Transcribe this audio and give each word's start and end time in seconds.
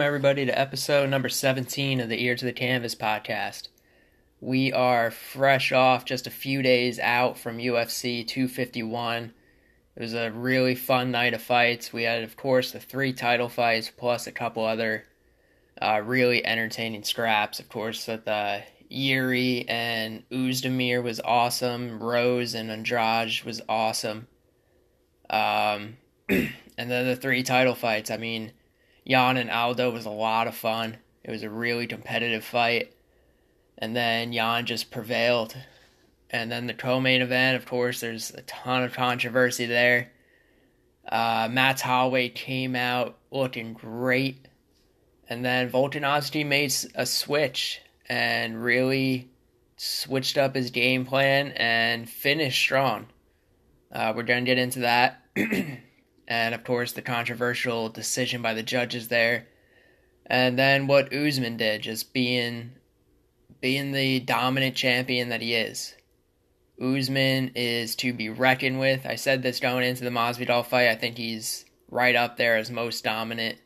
welcome 0.00 0.14
everybody 0.14 0.46
to 0.46 0.58
episode 0.58 1.10
number 1.10 1.28
17 1.28 2.00
of 2.00 2.08
the 2.08 2.24
Ear 2.24 2.34
to 2.34 2.46
the 2.46 2.54
Canvas 2.54 2.94
podcast. 2.94 3.68
We 4.40 4.72
are 4.72 5.10
fresh 5.10 5.72
off 5.72 6.06
just 6.06 6.26
a 6.26 6.30
few 6.30 6.62
days 6.62 6.98
out 6.98 7.36
from 7.36 7.58
UFC 7.58 8.26
251. 8.26 9.34
It 9.94 10.00
was 10.00 10.14
a 10.14 10.30
really 10.30 10.74
fun 10.74 11.10
night 11.10 11.34
of 11.34 11.42
fights. 11.42 11.92
We 11.92 12.04
had, 12.04 12.22
of 12.22 12.34
course, 12.38 12.72
the 12.72 12.80
three 12.80 13.12
title 13.12 13.50
fights 13.50 13.92
plus 13.94 14.26
a 14.26 14.32
couple 14.32 14.64
other 14.64 15.04
uh, 15.82 16.00
really 16.02 16.46
entertaining 16.46 17.04
scraps. 17.04 17.60
Of 17.60 17.68
course, 17.68 18.06
that 18.06 18.24
the 18.24 18.62
Yuri 18.88 19.68
and 19.68 20.26
Oezdemir 20.30 21.02
was 21.02 21.20
awesome. 21.20 22.02
Rose 22.02 22.54
and 22.54 22.70
Andrade 22.70 23.42
was 23.44 23.60
awesome. 23.68 24.28
Um, 25.28 25.98
and 26.30 26.50
then 26.78 27.06
the 27.06 27.16
three 27.16 27.42
title 27.42 27.74
fights. 27.74 28.10
I 28.10 28.16
mean, 28.16 28.52
Yan 29.04 29.36
and 29.36 29.50
Aldo 29.50 29.90
was 29.90 30.06
a 30.06 30.10
lot 30.10 30.46
of 30.46 30.54
fun. 30.54 30.98
It 31.24 31.30
was 31.30 31.42
a 31.42 31.50
really 31.50 31.86
competitive 31.86 32.44
fight. 32.44 32.94
And 33.78 33.96
then 33.96 34.32
Yan 34.32 34.66
just 34.66 34.90
prevailed. 34.90 35.56
And 36.30 36.50
then 36.50 36.66
the 36.66 36.74
co 36.74 37.00
main 37.00 37.22
event, 37.22 37.56
of 37.56 37.66
course, 37.66 38.00
there's 38.00 38.30
a 38.30 38.42
ton 38.42 38.84
of 38.84 38.92
controversy 38.92 39.66
there. 39.66 40.12
Uh, 41.08 41.48
Max 41.50 41.80
Holloway 41.80 42.28
came 42.28 42.76
out 42.76 43.18
looking 43.30 43.72
great. 43.72 44.46
And 45.28 45.44
then 45.44 45.70
Volkanovski 45.70 46.44
made 46.44 46.74
a 46.94 47.06
switch 47.06 47.80
and 48.08 48.62
really 48.62 49.30
switched 49.76 50.36
up 50.36 50.54
his 50.54 50.70
game 50.70 51.06
plan 51.06 51.52
and 51.56 52.08
finished 52.08 52.60
strong. 52.60 53.06
Uh, 53.92 54.12
we're 54.14 54.24
going 54.24 54.44
to 54.44 54.50
get 54.50 54.58
into 54.58 54.80
that. 54.80 55.24
and 56.30 56.54
of 56.54 56.64
course 56.64 56.92
the 56.92 57.02
controversial 57.02 57.88
decision 57.90 58.40
by 58.40 58.54
the 58.54 58.62
judges 58.62 59.08
there, 59.08 59.48
and 60.24 60.58
then 60.58 60.86
what 60.86 61.12
Usman 61.12 61.58
did, 61.58 61.82
just 61.82 62.14
being 62.14 62.70
being 63.60 63.92
the 63.92 64.20
dominant 64.20 64.74
champion 64.74 65.28
that 65.28 65.42
he 65.42 65.54
is. 65.54 65.94
Usman 66.80 67.50
is 67.54 67.94
to 67.96 68.14
be 68.14 68.30
reckoned 68.30 68.80
with. 68.80 69.04
I 69.04 69.16
said 69.16 69.42
this 69.42 69.60
going 69.60 69.84
into 69.84 70.04
the 70.04 70.10
Masvidal 70.10 70.64
fight. 70.64 70.88
I 70.88 70.94
think 70.94 71.18
he's 71.18 71.66
right 71.90 72.16
up 72.16 72.38
there 72.38 72.56
as 72.56 72.70
most 72.70 73.04
dominant 73.04 73.58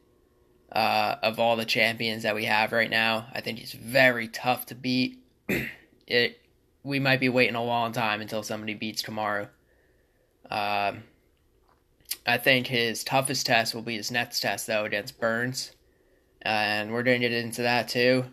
uh, 0.72 1.14
of 1.22 1.38
all 1.38 1.54
the 1.54 1.64
champions 1.64 2.24
that 2.24 2.34
we 2.34 2.46
have 2.46 2.72
right 2.72 2.90
now. 2.90 3.26
I 3.32 3.40
think 3.40 3.60
he's 3.60 3.72
very 3.72 4.26
tough 4.26 4.66
to 4.66 4.74
beat. 4.74 5.22
it 6.08 6.40
we 6.82 6.98
might 6.98 7.20
be 7.20 7.28
waiting 7.28 7.54
a 7.54 7.64
long 7.64 7.92
time 7.92 8.20
until 8.20 8.42
somebody 8.42 8.74
beats 8.74 9.02
Kamaru. 9.02 9.48
Um, 10.50 11.04
I 12.26 12.38
think 12.38 12.66
his 12.66 13.04
toughest 13.04 13.46
test 13.46 13.74
will 13.74 13.82
be 13.82 13.96
his 13.96 14.10
next 14.10 14.40
test, 14.40 14.66
though, 14.66 14.84
against 14.84 15.20
Burns. 15.20 15.72
And 16.42 16.92
we're 16.92 17.02
going 17.02 17.20
to 17.20 17.28
get 17.28 17.36
into 17.36 17.62
that, 17.62 17.88
too. 17.88 18.24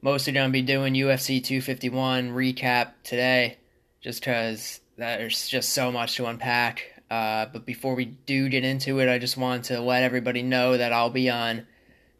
Mostly 0.00 0.32
going 0.32 0.48
to 0.48 0.52
be 0.52 0.62
doing 0.62 0.94
UFC 0.94 1.42
251 1.42 2.30
recap 2.30 2.92
today, 3.02 3.58
just 4.00 4.20
because 4.20 4.80
there's 4.96 5.48
just 5.48 5.70
so 5.70 5.90
much 5.90 6.16
to 6.16 6.26
unpack. 6.26 6.82
Uh, 7.10 7.46
but 7.52 7.64
before 7.64 7.94
we 7.94 8.04
do 8.04 8.48
get 8.48 8.64
into 8.64 9.00
it, 9.00 9.08
I 9.08 9.18
just 9.18 9.36
want 9.36 9.64
to 9.66 9.80
let 9.80 10.02
everybody 10.02 10.42
know 10.42 10.76
that 10.76 10.92
I'll 10.92 11.10
be 11.10 11.30
on 11.30 11.66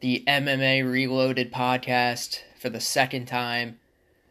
the 0.00 0.24
MMA 0.26 0.90
Reloaded 0.90 1.52
podcast 1.52 2.40
for 2.58 2.70
the 2.70 2.80
second 2.80 3.26
time. 3.26 3.78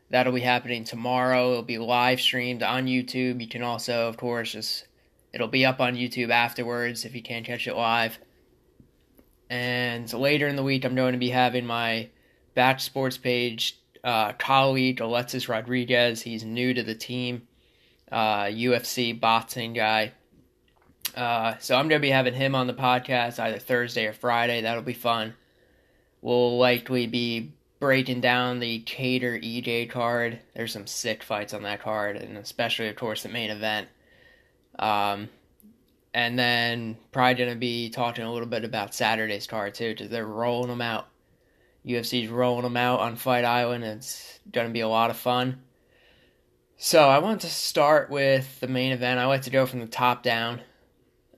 That'll 0.09 0.34
be 0.34 0.42
happening 0.42 0.84
tomorrow. 0.84 1.52
It'll 1.52 1.64
be 1.64 1.78
live 1.78 2.22
streamed 2.22 2.64
on 2.64 2.88
YouTube. 2.88 3.42
You 3.42 3.47
can 3.47 3.62
also, 3.62 4.08
of 4.08 4.18
course, 4.18 4.53
just 4.53 4.87
It'll 5.38 5.48
be 5.48 5.68
up 5.68 5.80
on 5.80 5.96
YouTube 5.96 6.31
afterwards 6.31 7.06
if 7.06 7.14
you 7.14 7.22
can't 7.22 7.46
catch 7.46 7.68
it 7.68 7.75
live. 7.75 8.18
And 9.52 10.12
later 10.12 10.48
in 10.48 10.56
the 10.56 10.64
week, 10.64 10.84
I'm 10.84 10.96
going 10.96 11.12
to 11.12 11.20
be 11.20 11.30
having 11.30 11.64
my 11.64 12.09
Back 12.56 12.80
Sports 12.80 13.20
page 13.20 13.80
uh, 14.03 14.34
colleague, 14.34 15.00
Alexis 15.00 15.47
Rodriguez. 15.47 16.24
He's 16.24 16.44
new 16.44 16.74
to 16.74 16.81
the 16.81 16.96
team, 16.96 17.47
uh, 18.12 18.46
UFC 18.46 19.18
boxing 19.20 19.74
guy. 19.74 20.14
Uh, 21.16 21.53
so 21.59 21.76
I'm 21.76 21.88
going 21.88 22.02
to 22.02 22.08
be 22.08 22.09
having 22.09 22.34
him 22.34 22.56
on 22.56 22.66
the 22.66 22.74
podcast 22.74 23.38
either 23.38 23.59
Thursday 23.59 24.08
or 24.08 24.14
Friday. 24.14 24.62
That'll 24.62 24.81
be 24.81 24.94
fun. 24.94 25.36
We'll 26.20 26.58
likely 26.58 27.06
be 27.06 27.53
breaking 27.80 28.22
down 28.22 28.58
the 28.58 28.81
Kattar 28.81 29.40
Ige 29.40 29.88
card. 29.88 30.40
There's 30.56 30.74
some 30.74 30.88
sick 30.88 31.22
fights 31.22 31.53
on 31.53 31.62
that 31.62 31.84
card, 31.84 32.16
and 32.18 32.40
especially, 32.40 32.88
of 32.88 32.96
course, 32.96 33.22
the 33.22 33.30
main 33.30 33.52
event. 33.52 33.88
Um, 34.80 35.30
and 36.14 36.38
then 36.38 36.98
probably 37.12 37.36
going 37.36 37.54
to 37.54 37.60
be 37.60 37.90
talking 37.90 38.26
a 38.26 38.32
little 38.32 38.48
bit 38.48 38.64
about 38.64 38.94
Saturday's 38.94 39.48
card 39.48 39.74
too, 39.74 39.94
because 39.94 40.10
they're 40.10 40.26
rolling 40.26 40.70
them 40.70 40.82
out. 40.82 41.08
UFC's 41.86 42.30
rolling 42.30 42.64
them 42.64 42.78
out 42.78 43.00
on 43.00 43.16
Fight 43.16 43.46
Island. 43.46 43.84
It's 43.84 44.40
going 44.52 44.68
to 44.68 44.74
be 44.74 44.82
a 44.82 44.88
lot 44.88 45.10
of 45.10 45.18
fun. 45.18 45.62
So 46.78 47.08
I 47.08 47.20
want 47.20 47.42
to 47.42 47.48
start 47.48 48.10
with 48.10 48.60
the 48.60 48.68
main 48.68 48.92
event. 48.92 49.20
I 49.20 49.26
like 49.26 49.44
to 49.44 49.50
go 49.50 49.66
from 49.66 49.80
the 49.80 49.88
top 49.88 50.22
down. 50.22 50.62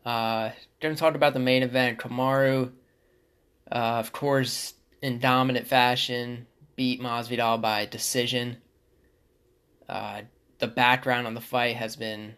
Uh, 0.06 0.52
going 0.82 0.96
to 0.96 1.00
talk 1.00 1.16
about 1.16 1.34
the 1.34 1.40
main 1.40 1.64
event. 1.64 2.00
Kamaru, 2.00 2.72
uh, 3.72 3.76
of 3.76 4.12
course, 4.12 4.74
in 5.02 5.20
dominant 5.20 5.68
fashion, 5.68 6.48
beat 6.76 7.02
Masvidal 7.02 7.62
by 7.62 7.86
decision. 7.86 8.58
Uh, 9.88 10.22
the 10.60 10.68
background 10.68 11.28
on 11.28 11.34
the 11.34 11.42
fight 11.42 11.76
has 11.76 11.96
been 11.96 12.36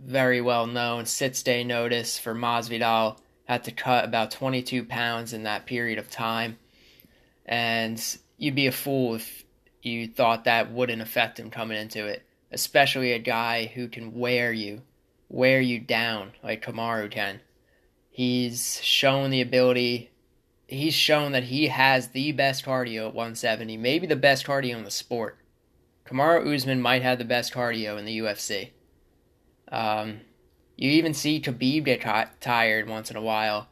very 0.00 0.40
well 0.40 0.66
known 0.66 1.06
six 1.06 1.42
day 1.42 1.64
notice 1.64 2.18
for 2.18 2.34
Masvidal. 2.34 3.18
Had 3.44 3.64
to 3.64 3.72
cut 3.72 4.04
about 4.04 4.32
22 4.32 4.84
pounds 4.84 5.32
in 5.32 5.44
that 5.44 5.66
period 5.66 5.98
of 5.98 6.10
time. 6.10 6.58
And 7.44 8.02
you'd 8.38 8.56
be 8.56 8.66
a 8.66 8.72
fool 8.72 9.14
if 9.14 9.44
you 9.82 10.08
thought 10.08 10.44
that 10.44 10.72
wouldn't 10.72 11.02
affect 11.02 11.38
him 11.38 11.50
coming 11.50 11.78
into 11.78 12.06
it. 12.06 12.24
Especially 12.50 13.12
a 13.12 13.18
guy 13.18 13.66
who 13.66 13.88
can 13.88 14.14
wear 14.14 14.52
you, 14.52 14.82
wear 15.28 15.60
you 15.60 15.78
down 15.78 16.32
like 16.42 16.64
Kamaru 16.64 17.10
can. 17.10 17.40
He's 18.10 18.82
shown 18.82 19.30
the 19.30 19.42
ability, 19.42 20.10
he's 20.66 20.94
shown 20.94 21.32
that 21.32 21.44
he 21.44 21.68
has 21.68 22.08
the 22.08 22.32
best 22.32 22.64
cardio 22.64 23.08
at 23.08 23.14
170, 23.14 23.76
maybe 23.76 24.06
the 24.06 24.16
best 24.16 24.46
cardio 24.46 24.76
in 24.76 24.84
the 24.84 24.90
sport. 24.90 25.38
Kamaru 26.06 26.54
Usman 26.54 26.80
might 26.80 27.02
have 27.02 27.18
the 27.18 27.24
best 27.24 27.52
cardio 27.52 27.98
in 27.98 28.04
the 28.04 28.18
UFC. 28.18 28.70
Um, 29.70 30.20
you 30.76 30.90
even 30.90 31.14
see 31.14 31.40
Khabib 31.40 31.84
get 31.84 32.02
tired 32.40 32.88
once 32.88 33.10
in 33.10 33.16
a 33.16 33.22
while. 33.22 33.68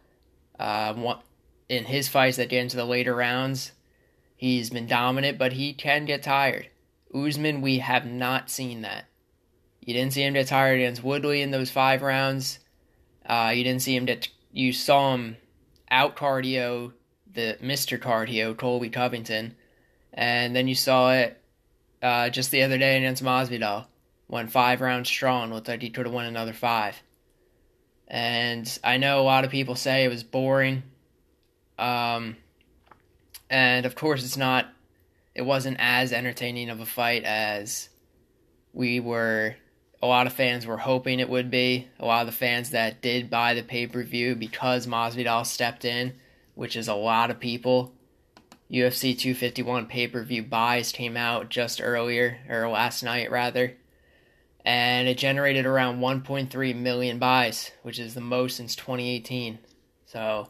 Uh, 0.59 1.16
in 1.69 1.84
his 1.84 2.09
fights 2.09 2.37
that 2.37 2.49
get 2.49 2.62
into 2.62 2.77
the 2.77 2.84
later 2.84 3.15
rounds, 3.15 3.72
he's 4.37 4.71
been 4.71 4.87
dominant, 4.87 5.38
but 5.38 5.53
he 5.53 5.72
can 5.72 6.05
get 6.05 6.22
tired. 6.22 6.69
Usman, 7.15 7.60
we 7.60 7.78
have 7.78 8.06
not 8.06 8.50
seen 8.50 8.82
that. 8.82 9.06
You 9.81 9.94
didn't 9.94 10.15
see 10.15 10.22
him 10.22 10.34
get 10.34 10.47
tired 10.47 10.81
against 10.81 11.05
Woodley 11.05 11.43
in 11.43 11.50
those 11.50 11.71
five 11.71 12.03
rounds. 12.03 12.59
Uh, 13.26 13.53
you 13.55 13.65
didn't 13.65 13.82
see 13.82 13.94
him 13.94 14.06
get. 14.06 14.28
You 14.53 14.72
saw 14.72 15.15
him 15.15 15.37
out 15.91 16.16
cardio 16.16 16.93
the 17.32 17.59
Mister 17.61 17.99
Cardio, 17.99 18.56
Colby 18.56 18.88
Covington, 18.88 19.56
and 20.12 20.56
then 20.56 20.69
you 20.69 20.75
saw 20.75 21.12
it 21.12 21.41
uh, 22.03 22.31
just 22.31 22.50
the 22.50 22.62
other 22.62 22.79
day 22.79 22.96
against 22.96 23.23
Masvidal 23.23 23.87
went 24.34 24.50
five 24.50 24.81
rounds 24.81 25.08
strong. 25.08 25.52
Looked 25.52 25.69
like 25.69 25.81
he 25.81 25.90
could 25.90 26.06
have 26.06 26.14
won 26.14 26.26
another 26.26 26.52
five. 26.52 27.00
And 28.08 28.78
I 28.82 28.96
know 28.96 29.20
a 29.20 29.22
lot 29.22 29.44
of 29.44 29.52
people 29.52 29.76
say 29.76 30.04
it 30.04 30.08
was 30.08 30.25
boring. 30.25 30.82
Um, 31.78 32.36
and 33.48 33.86
of 33.86 33.94
course, 33.94 34.25
it's 34.25 34.36
not. 34.36 34.66
It 35.36 35.42
wasn't 35.42 35.76
as 35.78 36.12
entertaining 36.12 36.69
of 36.69 36.81
a 36.81 36.86
fight 36.86 37.22
as 37.22 37.88
we 38.72 38.98
were. 38.98 39.54
A 40.02 40.06
lot 40.06 40.26
of 40.26 40.32
fans 40.32 40.66
were 40.66 40.76
hoping 40.78 41.20
it 41.20 41.31
would 41.31 41.50
be. 41.50 41.88
A 42.00 42.04
lot 42.04 42.22
of 42.22 42.26
the 42.26 42.36
fans 42.36 42.70
that 42.70 43.00
did 43.00 43.31
buy 43.31 43.54
the 43.54 43.62
pay 43.62 43.86
per 43.86 44.02
view 44.02 44.34
because 44.34 44.88
Masvidal 44.88 45.46
stepped 45.46 45.84
in, 45.84 46.12
which 46.56 46.75
is 46.75 46.88
a 46.88 46.94
lot 46.94 47.31
of 47.31 47.38
people. 47.38 47.94
UFC 48.69 49.16
251 49.16 49.86
pay 49.86 50.08
per 50.08 50.25
view 50.25 50.42
buys 50.42 50.90
came 50.90 51.16
out 51.16 51.50
just 51.50 51.81
earlier, 51.81 52.38
or 52.48 52.69
last 52.69 53.04
night 53.04 53.31
rather 53.31 53.76
and 54.64 55.08
it 55.08 55.19
generated 55.19 55.66
around 55.66 56.00
1.3 56.00 56.76
million 56.76 57.19
buys, 57.19 57.70
which 57.82 57.99
is 57.99 58.14
the 58.14 58.20
most 58.20 58.56
since 58.56 58.75
2018. 58.75 59.58
So 60.06 60.49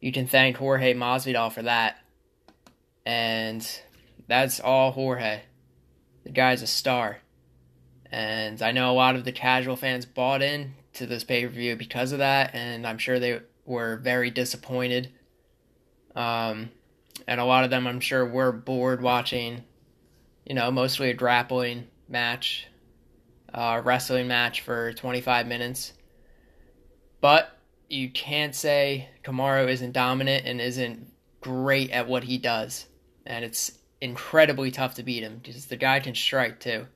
you 0.00 0.12
can 0.12 0.26
thank 0.26 0.56
Jorge 0.56 0.94
Masvidal 0.94 1.52
for 1.52 1.62
that. 1.62 1.98
And 3.04 3.66
that's 4.26 4.60
all 4.60 4.92
Jorge. 4.92 5.42
The 6.24 6.30
guy's 6.30 6.62
a 6.62 6.66
star. 6.66 7.18
And 8.10 8.62
I 8.62 8.72
know 8.72 8.90
a 8.90 8.94
lot 8.94 9.16
of 9.16 9.24
the 9.24 9.32
casual 9.32 9.76
fans 9.76 10.06
bought 10.06 10.40
in 10.40 10.74
to 10.94 11.06
this 11.06 11.24
pay 11.24 11.44
per 11.44 11.52
view 11.52 11.76
because 11.76 12.12
of 12.12 12.18
that, 12.18 12.54
and 12.54 12.86
I'm 12.86 12.98
sure 12.98 13.18
they 13.18 13.40
were 13.66 13.96
very 13.96 14.30
disappointed. 14.30 15.10
Um, 16.14 16.70
and 17.26 17.40
a 17.40 17.44
lot 17.44 17.64
of 17.64 17.70
them, 17.70 17.86
I'm 17.86 18.00
sure, 18.00 18.24
were 18.24 18.52
bored 18.52 19.02
watching, 19.02 19.64
you 20.46 20.54
know, 20.54 20.70
mostly 20.70 21.10
a 21.10 21.14
grappling 21.14 21.88
match 22.08 22.68
uh, 23.54 23.80
wrestling 23.84 24.26
match 24.26 24.60
for 24.62 24.92
25 24.92 25.46
minutes. 25.46 25.92
But 27.20 27.56
you 27.88 28.10
can't 28.10 28.54
say 28.54 29.08
Kamaru 29.22 29.68
isn't 29.68 29.92
dominant 29.92 30.44
and 30.46 30.60
isn't 30.60 31.12
great 31.40 31.90
at 31.90 32.08
what 32.08 32.24
he 32.24 32.36
does, 32.36 32.86
and 33.24 33.44
it's 33.44 33.78
incredibly 34.00 34.70
tough 34.70 34.94
to 34.96 35.02
beat 35.02 35.22
him 35.22 35.40
because 35.42 35.66
the 35.66 35.76
guy 35.76 36.00
can 36.00 36.14
strike 36.14 36.58
too. 36.60 36.86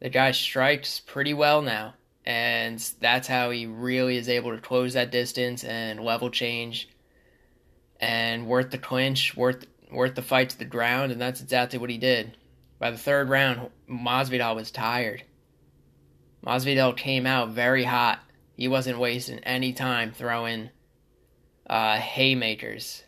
The 0.00 0.08
guy 0.08 0.32
strikes 0.32 1.00
pretty 1.00 1.34
well 1.34 1.62
now, 1.62 1.94
and 2.24 2.78
that's 3.00 3.28
how 3.28 3.50
he 3.50 3.66
really 3.66 4.16
is 4.16 4.28
able 4.28 4.54
to 4.54 4.60
close 4.60 4.94
that 4.94 5.12
distance 5.12 5.62
and 5.62 6.00
level 6.00 6.30
change 6.30 6.88
and 8.00 8.46
worth 8.46 8.70
the 8.70 8.78
clinch, 8.78 9.36
worth 9.36 9.66
worth 9.90 10.14
the 10.14 10.22
fight 10.22 10.50
to 10.50 10.58
the 10.58 10.64
ground, 10.64 11.12
and 11.12 11.20
that's 11.20 11.40
exactly 11.40 11.78
what 11.78 11.90
he 11.90 11.98
did. 11.98 12.36
By 12.78 12.90
the 12.90 12.98
third 12.98 13.28
round, 13.28 13.70
Masvidal 13.88 14.56
was 14.56 14.70
tired. 14.70 15.22
Masvidal 16.46 16.96
came 16.96 17.26
out 17.26 17.50
very 17.50 17.84
hot. 17.84 18.20
He 18.56 18.68
wasn't 18.68 18.98
wasting 18.98 19.40
any 19.40 19.72
time 19.72 20.12
throwing 20.12 20.70
uh, 21.66 21.96
haymakers, 21.96 23.02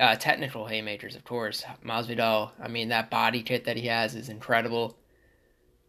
uh, 0.00 0.16
technical 0.16 0.66
haymakers, 0.66 1.14
of 1.14 1.24
course. 1.24 1.64
Masvidal, 1.84 2.52
I 2.60 2.68
mean, 2.68 2.88
that 2.88 3.10
body 3.10 3.42
kit 3.42 3.66
that 3.66 3.76
he 3.76 3.88
has 3.88 4.14
is 4.14 4.30
incredible, 4.30 4.96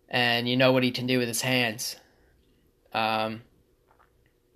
and 0.10 0.48
you 0.50 0.58
know 0.58 0.74
what 0.74 0.84
he 0.84 0.92
can 0.92 1.08
do 1.08 1.20
with 1.20 1.30
his 1.30 1.42
hands. 1.42 1.96
Um, 2.94 3.44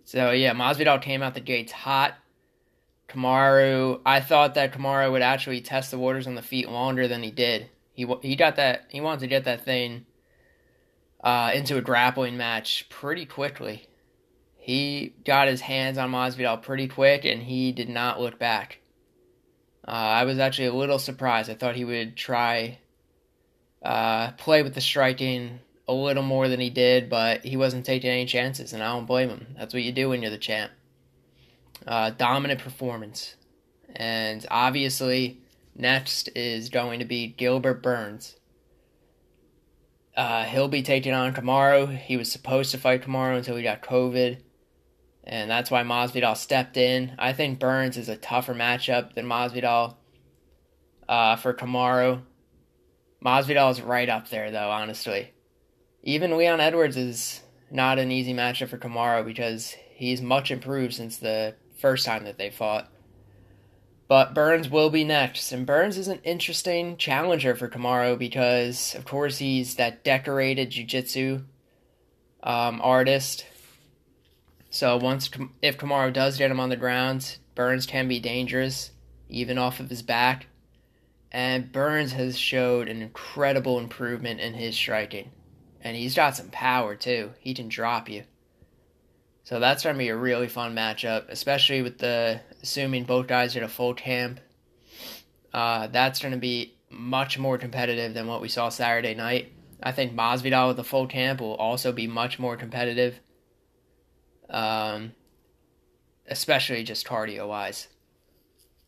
so 0.04 0.32
yeah, 0.32 0.54
Masvidal 0.54 1.02
came 1.02 1.24
out 1.24 1.34
the 1.34 1.40
gates 1.40 1.72
hot. 1.72 2.16
Kamaru, 3.08 4.02
I 4.06 4.20
thought 4.20 4.56
that 4.56 4.74
Kamaru 4.74 5.12
would 5.12 5.22
actually 5.22 5.62
test 5.62 5.92
the 5.92 6.00
waters 6.00 6.28
on 6.28 6.36
the 6.36 6.42
feet 6.42 6.70
longer 6.70 7.08
than 7.08 7.24
he 7.24 7.32
did. 7.32 7.70
He 7.94 8.06
he 8.22 8.36
got 8.36 8.58
that 8.58 8.86
he 8.90 9.02
wanted 9.02 9.22
to 9.22 9.28
get 9.28 9.46
that 9.46 9.64
thing 9.64 10.06
uh, 11.24 11.52
into 11.54 11.78
a 11.78 11.82
grappling 11.82 12.38
match 12.38 12.88
pretty 12.90 13.26
quickly. 13.26 13.88
He 14.58 15.14
got 15.26 15.48
his 15.48 15.62
hands 15.62 15.98
on 15.98 16.12
Masvidal 16.12 16.62
pretty 16.62 16.88
quick, 16.88 17.26
and 17.26 17.42
he 17.42 17.72
did 17.72 17.90
not 17.90 18.20
look 18.20 18.38
back. 18.38 18.80
Uh, 19.86 19.92
I 19.92 20.24
was 20.24 20.40
actually 20.40 20.68
a 20.68 20.74
little 20.74 21.00
surprised. 21.00 21.50
I 21.50 21.56
thought 21.56 21.76
he 21.76 21.86
would 21.86 22.16
try 22.16 22.80
uh, 23.84 24.32
play 24.32 24.64
with 24.64 24.76
the 24.76 24.82
striking 24.82 25.60
a 25.88 25.94
little 25.94 26.24
more 26.24 26.48
than 26.48 26.62
he 26.62 26.70
did, 26.70 27.10
but 27.10 27.44
he 27.44 27.58
wasn't 27.58 27.86
taking 27.86 28.10
any 28.10 28.26
chances, 28.26 28.72
and 28.72 28.82
I 28.82 28.94
don't 28.94 29.06
blame 29.06 29.30
him. 29.30 29.48
That's 29.58 29.74
what 29.74 29.84
you 29.84 29.92
do 29.92 30.10
when 30.10 30.22
you're 30.22 30.32
the 30.32 30.38
champ. 30.38 30.72
Uh, 31.86 32.12
dominant 32.12 32.62
performance. 32.62 33.36
And 33.96 34.46
obviously, 34.50 35.42
next 35.76 36.30
is 36.36 36.70
going 36.70 37.00
to 37.00 37.06
be 37.06 37.28
Gilbert 37.28 37.84
Burns. 37.84 38.38
Uh, 40.16 40.44
he'll 40.44 40.68
be 40.68 40.84
taking 40.84 41.14
on 41.14 41.34
Kamaru. 41.34 41.98
He 41.98 42.18
was 42.18 42.32
supposed 42.32 42.72
to 42.72 42.78
fight 42.78 43.02
Kamaru 43.02 43.38
until 43.38 43.56
he 43.56 43.64
got 43.64 43.82
COVID. 43.82 44.40
And 45.24 45.50
that's 45.50 45.72
why 45.72 45.84
Masvidal 45.84 46.38
stepped 46.38 46.78
in. 46.78 47.16
I 47.18 47.34
think 47.34 47.60
Burns 47.60 47.98
is 47.98 48.10
a 48.10 48.18
tougher 48.18 48.54
matchup 48.54 49.14
than 49.14 49.26
Masvidal 49.26 49.96
uh, 51.08 51.38
for 51.38 51.54
Kamaru. 51.54 52.22
Masvidal 53.24 53.72
is 53.72 53.82
right 53.82 54.10
up 54.10 54.30
there, 54.30 54.52
though, 54.52 54.70
honestly. 54.70 55.32
Even 56.04 56.38
Leon 56.38 56.60
Edwards 56.60 56.98
is 56.98 57.42
not 57.72 57.98
an 57.98 58.12
easy 58.12 58.34
matchup 58.34 58.68
for 58.68 58.78
Kamaru 58.78 59.26
because 59.26 59.76
he's 59.96 60.22
much 60.22 60.52
improved 60.52 60.94
since 60.94 61.18
the 61.18 61.56
first 61.80 62.06
time 62.06 62.26
that 62.26 62.38
they 62.38 62.50
fought. 62.50 62.92
But 64.14 64.36
Burns 64.36 64.70
will 64.70 64.92
be 64.92 65.04
next, 65.04 65.52
and 65.52 65.66
Burns 65.66 65.98
is 65.98 66.08
an 66.08 66.20
interesting 66.24 66.98
challenger 66.98 67.56
for 67.56 67.68
Kamaru 67.68 68.16
because, 68.16 68.94
of 68.94 69.06
course, 69.06 69.40
he's 69.40 69.74
that 69.78 70.04
decorated 70.04 70.70
jiu-jitsu 70.70 71.42
um, 72.44 72.80
artist. 72.84 73.44
So 74.70 74.98
once 74.98 75.32
if 75.64 75.80
Kamaru 75.80 76.14
does 76.14 76.38
get 76.38 76.52
him 76.52 76.60
on 76.60 76.70
the 76.70 76.76
ground, 76.76 77.38
Burns 77.56 77.88
can 77.88 78.08
be 78.08 78.20
dangerous, 78.20 78.92
even 79.30 79.58
off 79.58 79.80
of 79.80 79.90
his 79.90 80.04
back. 80.04 80.46
And 81.32 81.72
Burns 81.72 82.12
has 82.12 82.38
showed 82.38 82.90
an 82.90 83.02
incredible 83.02 83.80
improvement 83.80 84.40
in 84.40 84.54
his 84.54 84.76
striking, 84.76 85.32
and 85.82 85.98
he's 85.98 86.14
got 86.14 86.36
some 86.36 86.50
power 86.50 86.96
too. 86.96 87.32
He 87.40 87.56
can 87.56 87.68
drop 87.68 88.08
you. 88.08 88.26
So 89.44 89.60
that's 89.60 89.84
going 89.84 89.96
to 89.96 90.00
be 90.00 90.10
a 90.10 90.16
really 90.16 90.48
fun 90.48 90.74
matchup, 90.74 91.26
especially 91.30 91.82
with 91.82 91.98
the 91.98 92.40
assuming 92.62 93.04
both 93.04 93.28
guys 93.28 93.54
get 93.54 93.64
a 93.64 93.68
full 93.68 93.94
camp. 93.94 94.40
Uh, 95.54 95.88
that's 95.88 96.22
going 96.22 96.34
to 96.34 96.40
be 96.40 96.76
much 96.90 97.38
more 97.38 97.58
competitive 97.58 98.14
than 98.14 98.28
what 98.28 98.42
we 98.42 98.48
saw 98.48 98.70
Saturday 98.70 99.14
night. 99.14 99.52
I 99.82 99.92
think 99.92 100.14
Masvidal 100.14 100.70
with 100.70 100.78
the 100.78 100.84
full 100.84 101.08
camp 101.08 101.42
will 101.42 101.56
also 101.56 101.92
be 101.92 102.08
much 102.08 102.40
more 102.40 102.56
competitive, 102.56 103.20
um, 104.50 105.12
especially 106.28 106.84
just 106.84 107.06
cardio 107.06 107.48
wise. 107.48 107.90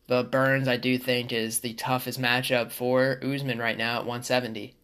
But 0.06 0.30
Burns, 0.30 0.68
I 0.68 0.78
do 0.78 0.96
think, 0.96 1.32
is 1.32 1.60
the 1.60 1.74
toughest 1.74 2.20
matchup 2.20 2.70
for 2.70 3.20
Usman 3.22 3.58
right 3.58 3.76
now 3.76 3.96
at 3.96 4.06
170. 4.06 4.74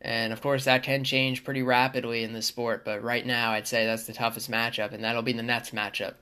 And 0.00 0.32
of 0.32 0.40
course, 0.40 0.64
that 0.64 0.84
can 0.84 1.02
change 1.02 1.44
pretty 1.44 1.62
rapidly 1.62 2.22
in 2.22 2.32
this 2.32 2.46
sport, 2.46 2.84
but 2.84 3.02
right 3.02 3.26
now, 3.26 3.52
I'd 3.52 3.66
say 3.66 3.84
that's 3.84 4.04
the 4.04 4.12
toughest 4.12 4.50
matchup, 4.50 4.92
and 4.92 5.02
that'll 5.02 5.22
be 5.22 5.32
the 5.32 5.42
next 5.42 5.74
matchup. 5.74 6.14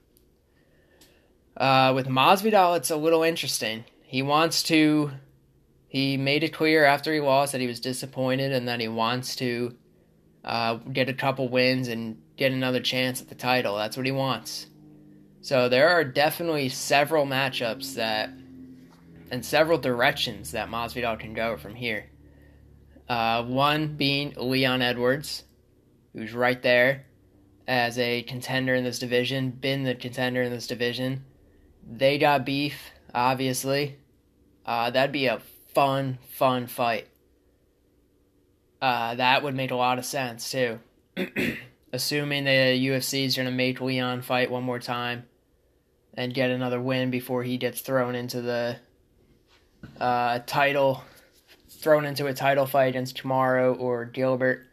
Uh, 1.56 1.92
with 1.94 2.06
Masvidal, 2.06 2.76
it's 2.76 2.90
a 2.90 2.96
little 2.96 3.22
interesting. 3.22 3.84
He 4.02 4.22
wants 4.22 4.62
to. 4.64 5.12
He 5.88 6.16
made 6.16 6.42
it 6.42 6.52
clear 6.52 6.84
after 6.84 7.12
he 7.12 7.20
lost 7.20 7.52
that 7.52 7.60
he 7.60 7.66
was 7.66 7.80
disappointed 7.80 8.52
and 8.52 8.68
that 8.68 8.80
he 8.80 8.88
wants 8.88 9.36
to 9.36 9.76
uh, 10.44 10.74
get 10.74 11.08
a 11.08 11.14
couple 11.14 11.48
wins 11.48 11.88
and 11.88 12.20
get 12.36 12.52
another 12.52 12.80
chance 12.80 13.22
at 13.22 13.28
the 13.28 13.34
title. 13.34 13.76
That's 13.76 13.96
what 13.96 14.04
he 14.04 14.12
wants. 14.12 14.66
So 15.40 15.68
there 15.68 15.88
are 15.90 16.04
definitely 16.04 16.68
several 16.68 17.24
matchups 17.24 17.94
that, 17.94 18.30
and 19.30 19.44
several 19.44 19.78
directions 19.78 20.52
that 20.52 20.68
Masvidal 20.68 21.18
can 21.18 21.34
go 21.34 21.56
from 21.56 21.74
here. 21.74 22.06
Uh, 23.08 23.44
one 23.44 23.96
being 23.96 24.34
Leon 24.36 24.82
Edwards, 24.82 25.44
who's 26.12 26.32
right 26.32 26.60
there 26.62 27.06
as 27.68 27.98
a 27.98 28.22
contender 28.22 28.74
in 28.74 28.84
this 28.84 28.98
division, 28.98 29.50
been 29.50 29.84
the 29.84 29.94
contender 29.94 30.42
in 30.42 30.52
this 30.52 30.66
division. 30.66 31.24
They 31.88 32.18
got 32.18 32.44
beef, 32.44 32.90
obviously. 33.14 33.98
Uh, 34.64 34.90
that'd 34.90 35.12
be 35.12 35.26
a 35.26 35.40
fun, 35.72 36.18
fun 36.32 36.66
fight. 36.66 37.06
Uh, 38.82 39.14
that 39.14 39.42
would 39.42 39.54
make 39.54 39.70
a 39.70 39.76
lot 39.76 39.98
of 39.98 40.04
sense, 40.04 40.50
too. 40.50 40.80
Assuming 41.92 42.44
the 42.44 42.50
UFC 42.50 43.24
is 43.24 43.36
going 43.36 43.46
to 43.46 43.52
make 43.52 43.80
Leon 43.80 44.22
fight 44.22 44.50
one 44.50 44.64
more 44.64 44.80
time 44.80 45.24
and 46.14 46.34
get 46.34 46.50
another 46.50 46.80
win 46.80 47.10
before 47.10 47.42
he 47.42 47.56
gets 47.56 47.80
thrown 47.80 48.14
into 48.14 48.40
the 48.40 48.76
uh, 50.00 50.40
title 50.46 51.04
thrown 51.86 52.04
into 52.04 52.26
a 52.26 52.34
title 52.34 52.66
fight 52.66 52.88
against 52.88 53.16
Kamaru 53.16 53.78
or 53.78 54.06
Gilbert. 54.06 54.66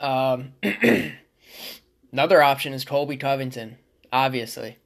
Um, 0.00 0.54
another 2.12 2.42
option 2.42 2.72
is 2.72 2.84
Colby 2.84 3.16
Covington, 3.16 3.78
obviously. 4.12 4.76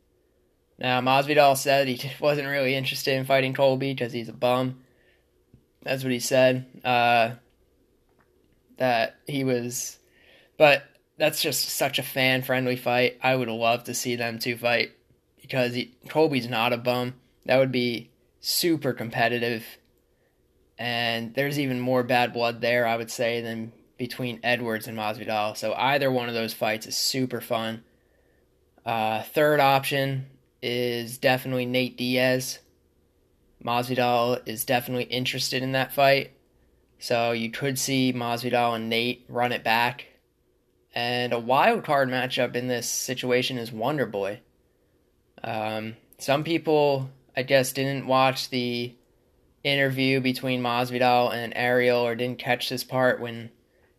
Now, 0.78 1.00
Masvidal 1.00 1.56
said 1.56 1.88
he 1.88 2.10
wasn't 2.20 2.46
really 2.46 2.74
interested 2.74 3.14
in 3.14 3.24
fighting 3.24 3.54
Colby 3.54 3.94
because 3.94 4.12
he's 4.12 4.28
a 4.28 4.34
bum. 4.34 4.80
That's 5.82 6.02
what 6.02 6.12
he 6.12 6.20
said. 6.20 6.66
Uh, 6.84 7.36
that 8.76 9.16
he 9.26 9.44
was, 9.44 9.98
but 10.58 10.82
that's 11.16 11.40
just 11.40 11.70
such 11.70 11.98
a 11.98 12.02
fan 12.02 12.42
friendly 12.42 12.76
fight. 12.76 13.16
I 13.22 13.34
would 13.34 13.48
love 13.48 13.84
to 13.84 13.94
see 13.94 14.16
them 14.16 14.38
two 14.38 14.58
fight 14.58 14.92
because 15.40 15.72
he, 15.72 15.94
Colby's 16.10 16.50
not 16.50 16.74
a 16.74 16.76
bum. 16.76 17.14
That 17.46 17.56
would 17.56 17.72
be 17.72 18.10
super 18.42 18.92
competitive 18.92 19.64
and 20.78 21.34
there's 21.34 21.58
even 21.58 21.80
more 21.80 22.02
bad 22.02 22.32
blood 22.32 22.60
there, 22.60 22.86
I 22.86 22.96
would 22.96 23.10
say, 23.10 23.40
than 23.40 23.72
between 23.98 24.40
Edwards 24.42 24.88
and 24.88 24.98
Masvidal. 24.98 25.56
So 25.56 25.74
either 25.74 26.10
one 26.10 26.28
of 26.28 26.34
those 26.34 26.54
fights 26.54 26.86
is 26.86 26.96
super 26.96 27.40
fun. 27.40 27.84
Uh, 28.84 29.22
third 29.22 29.60
option 29.60 30.26
is 30.60 31.18
definitely 31.18 31.66
Nate 31.66 31.96
Diaz. 31.96 32.58
Masvidal 33.64 34.40
is 34.46 34.64
definitely 34.64 35.04
interested 35.04 35.62
in 35.62 35.72
that 35.72 35.92
fight. 35.92 36.32
So 36.98 37.32
you 37.32 37.50
could 37.50 37.78
see 37.78 38.12
Masvidal 38.12 38.74
and 38.74 38.88
Nate 38.88 39.24
run 39.28 39.52
it 39.52 39.64
back. 39.64 40.06
And 40.94 41.32
a 41.32 41.38
wild 41.38 41.84
card 41.84 42.08
matchup 42.08 42.54
in 42.54 42.68
this 42.68 42.88
situation 42.88 43.56
is 43.56 43.72
Wonder 43.72 44.06
Boy. 44.06 44.40
Um, 45.42 45.96
some 46.18 46.44
people, 46.44 47.10
I 47.36 47.42
guess, 47.42 47.72
didn't 47.72 48.06
watch 48.06 48.50
the 48.50 48.94
interview 49.64 50.20
between 50.20 50.62
Masvidal 50.62 51.32
and 51.32 51.52
Ariel 51.54 52.00
or 52.00 52.14
didn't 52.14 52.38
catch 52.38 52.68
this 52.68 52.84
part 52.84 53.20
when 53.20 53.50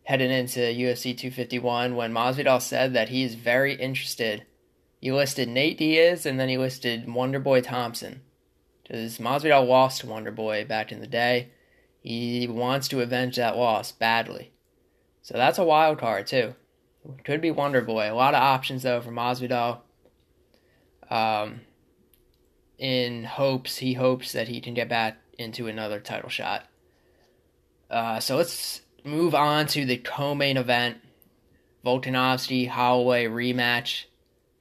heading 0.04 0.30
into 0.30 0.60
UFC 0.60 1.16
251 1.16 1.96
when 1.96 2.12
Masvidal 2.12 2.60
said 2.60 2.92
that 2.92 3.08
he's 3.08 3.34
very 3.34 3.74
interested. 3.74 4.46
He 5.00 5.10
listed 5.10 5.48
Nate 5.48 5.78
Diaz 5.78 6.26
and 6.26 6.38
then 6.38 6.48
he 6.48 6.58
listed 6.58 7.06
Wonderboy 7.06 7.62
Thompson. 7.62 8.22
Because 8.82 9.18
Masvidal 9.18 9.66
lost 9.66 10.02
to 10.02 10.06
Wonderboy 10.06 10.68
back 10.68 10.92
in 10.92 11.00
the 11.00 11.06
day. 11.06 11.50
He 12.00 12.46
wants 12.46 12.88
to 12.88 13.00
avenge 13.00 13.36
that 13.36 13.56
loss 13.56 13.92
badly. 13.92 14.52
So 15.22 15.34
that's 15.34 15.58
a 15.58 15.64
wild 15.64 15.98
card 15.98 16.26
too. 16.26 16.54
Could 17.24 17.40
be 17.40 17.50
Wonderboy. 17.50 18.10
A 18.10 18.14
lot 18.14 18.34
of 18.34 18.42
options 18.42 18.82
though 18.82 19.00
for 19.00 19.10
Masvidal. 19.10 19.80
Um, 21.10 21.62
in 22.78 23.24
hopes 23.24 23.76
he 23.78 23.94
hopes 23.94 24.32
that 24.32 24.48
he 24.48 24.60
can 24.60 24.74
get 24.74 24.88
back 24.88 25.18
into 25.38 25.66
another 25.66 26.00
title 26.00 26.30
shot. 26.30 26.64
Uh, 27.90 28.20
so 28.20 28.36
let's 28.36 28.82
move 29.04 29.34
on 29.34 29.66
to 29.68 29.84
the 29.84 29.96
co-main 29.96 30.56
event. 30.56 30.98
Volkanovski 31.84 32.68
Holloway 32.68 33.26
rematch. 33.26 34.04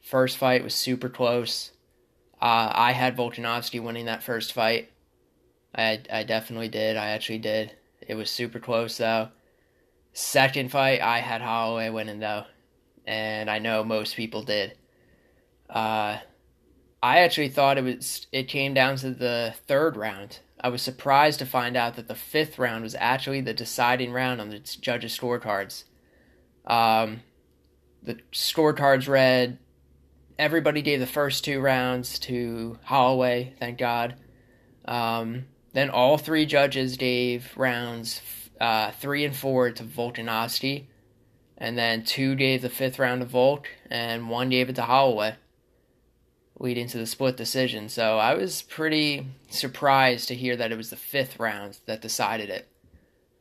First 0.02 0.38
fight 0.38 0.64
was 0.64 0.76
super 0.76 1.10
close. 1.10 1.72
Uh, 2.42 2.70
I 2.74 2.92
had 2.92 3.16
Volkanovski 3.16 3.82
winning 3.82 4.06
that 4.06 4.24
first 4.24 4.52
fight. 4.52 4.92
I 5.74 6.02
I 6.12 6.24
definitely 6.24 6.68
did. 6.68 6.98
I 6.98 7.12
actually 7.12 7.40
did. 7.40 7.72
It 8.06 8.16
was 8.16 8.30
super 8.30 8.60
close 8.60 8.98
though. 8.98 9.30
Second 10.12 10.70
fight, 10.70 11.02
I 11.02 11.20
had 11.20 11.42
Holloway 11.42 11.90
winning 11.90 12.20
though, 12.20 12.44
and 13.08 13.50
I 13.50 13.60
know 13.60 13.84
most 13.84 14.16
people 14.16 14.44
did. 14.44 14.78
Uh, 15.70 16.18
I 17.02 17.20
actually 17.20 17.50
thought 17.50 17.78
it 17.78 17.84
was 17.84 18.28
it 18.32 18.48
came 18.48 18.74
down 18.74 18.98
to 18.98 19.12
the 19.12 19.56
third 19.68 19.98
round. 19.98 20.40
I 20.64 20.70
was 20.70 20.82
surprised 20.82 21.40
to 21.40 21.46
find 21.46 21.76
out 21.76 21.96
that 21.96 22.08
the 22.08 22.16
fifth 22.16 22.58
round 22.58 22.84
was 22.84 22.96
actually 22.98 23.42
the 23.42 23.54
deciding 23.54 24.14
round 24.14 24.40
on 24.40 24.50
the 24.50 24.60
judges' 24.60 25.18
scorecards. 25.18 25.84
Um, 26.66 27.22
the 28.02 28.20
scorecards 28.32 29.10
read 29.10 29.60
everybody 30.40 30.82
gave 30.82 31.00
the 31.00 31.06
first 31.08 31.44
two 31.44 31.60
rounds 31.60 32.20
to 32.20 32.80
Holloway, 32.84 33.54
thank 33.60 33.78
God. 33.78 34.16
Um, 34.86 35.46
then 35.74 35.90
all 35.90 36.18
three 36.18 36.46
judges 36.46 36.98
gave 36.98 37.52
rounds 37.56 38.22
uh, 38.60 38.92
three 38.92 39.26
and 39.26 39.36
four 39.36 39.72
to 39.72 39.84
Volkanovski, 39.84 40.86
and 41.58 41.78
then 41.78 42.04
two 42.04 42.36
gave 42.36 42.62
the 42.62 42.70
fifth 42.70 43.00
round 43.00 43.22
to 43.22 43.28
Volk, 43.28 43.68
and 43.90 44.30
one 44.30 44.50
gave 44.50 44.70
it 44.70 44.76
to 44.76 44.84
Holloway, 44.84 45.36
leading 46.60 46.88
to 46.88 46.98
the 46.98 47.06
split 47.06 47.38
decision. 47.38 47.90
So 47.90 48.18
I 48.18 48.36
was 48.36 48.62
pretty 48.62 49.28
surprised 49.50 50.28
to 50.28 50.36
hear 50.36 50.56
that 50.56 50.72
it 50.72 50.78
was 50.78 50.90
the 50.90 50.96
fifth 50.96 51.40
round 51.40 51.80
that 51.86 52.02
decided 52.02 52.50
it. 52.50 52.68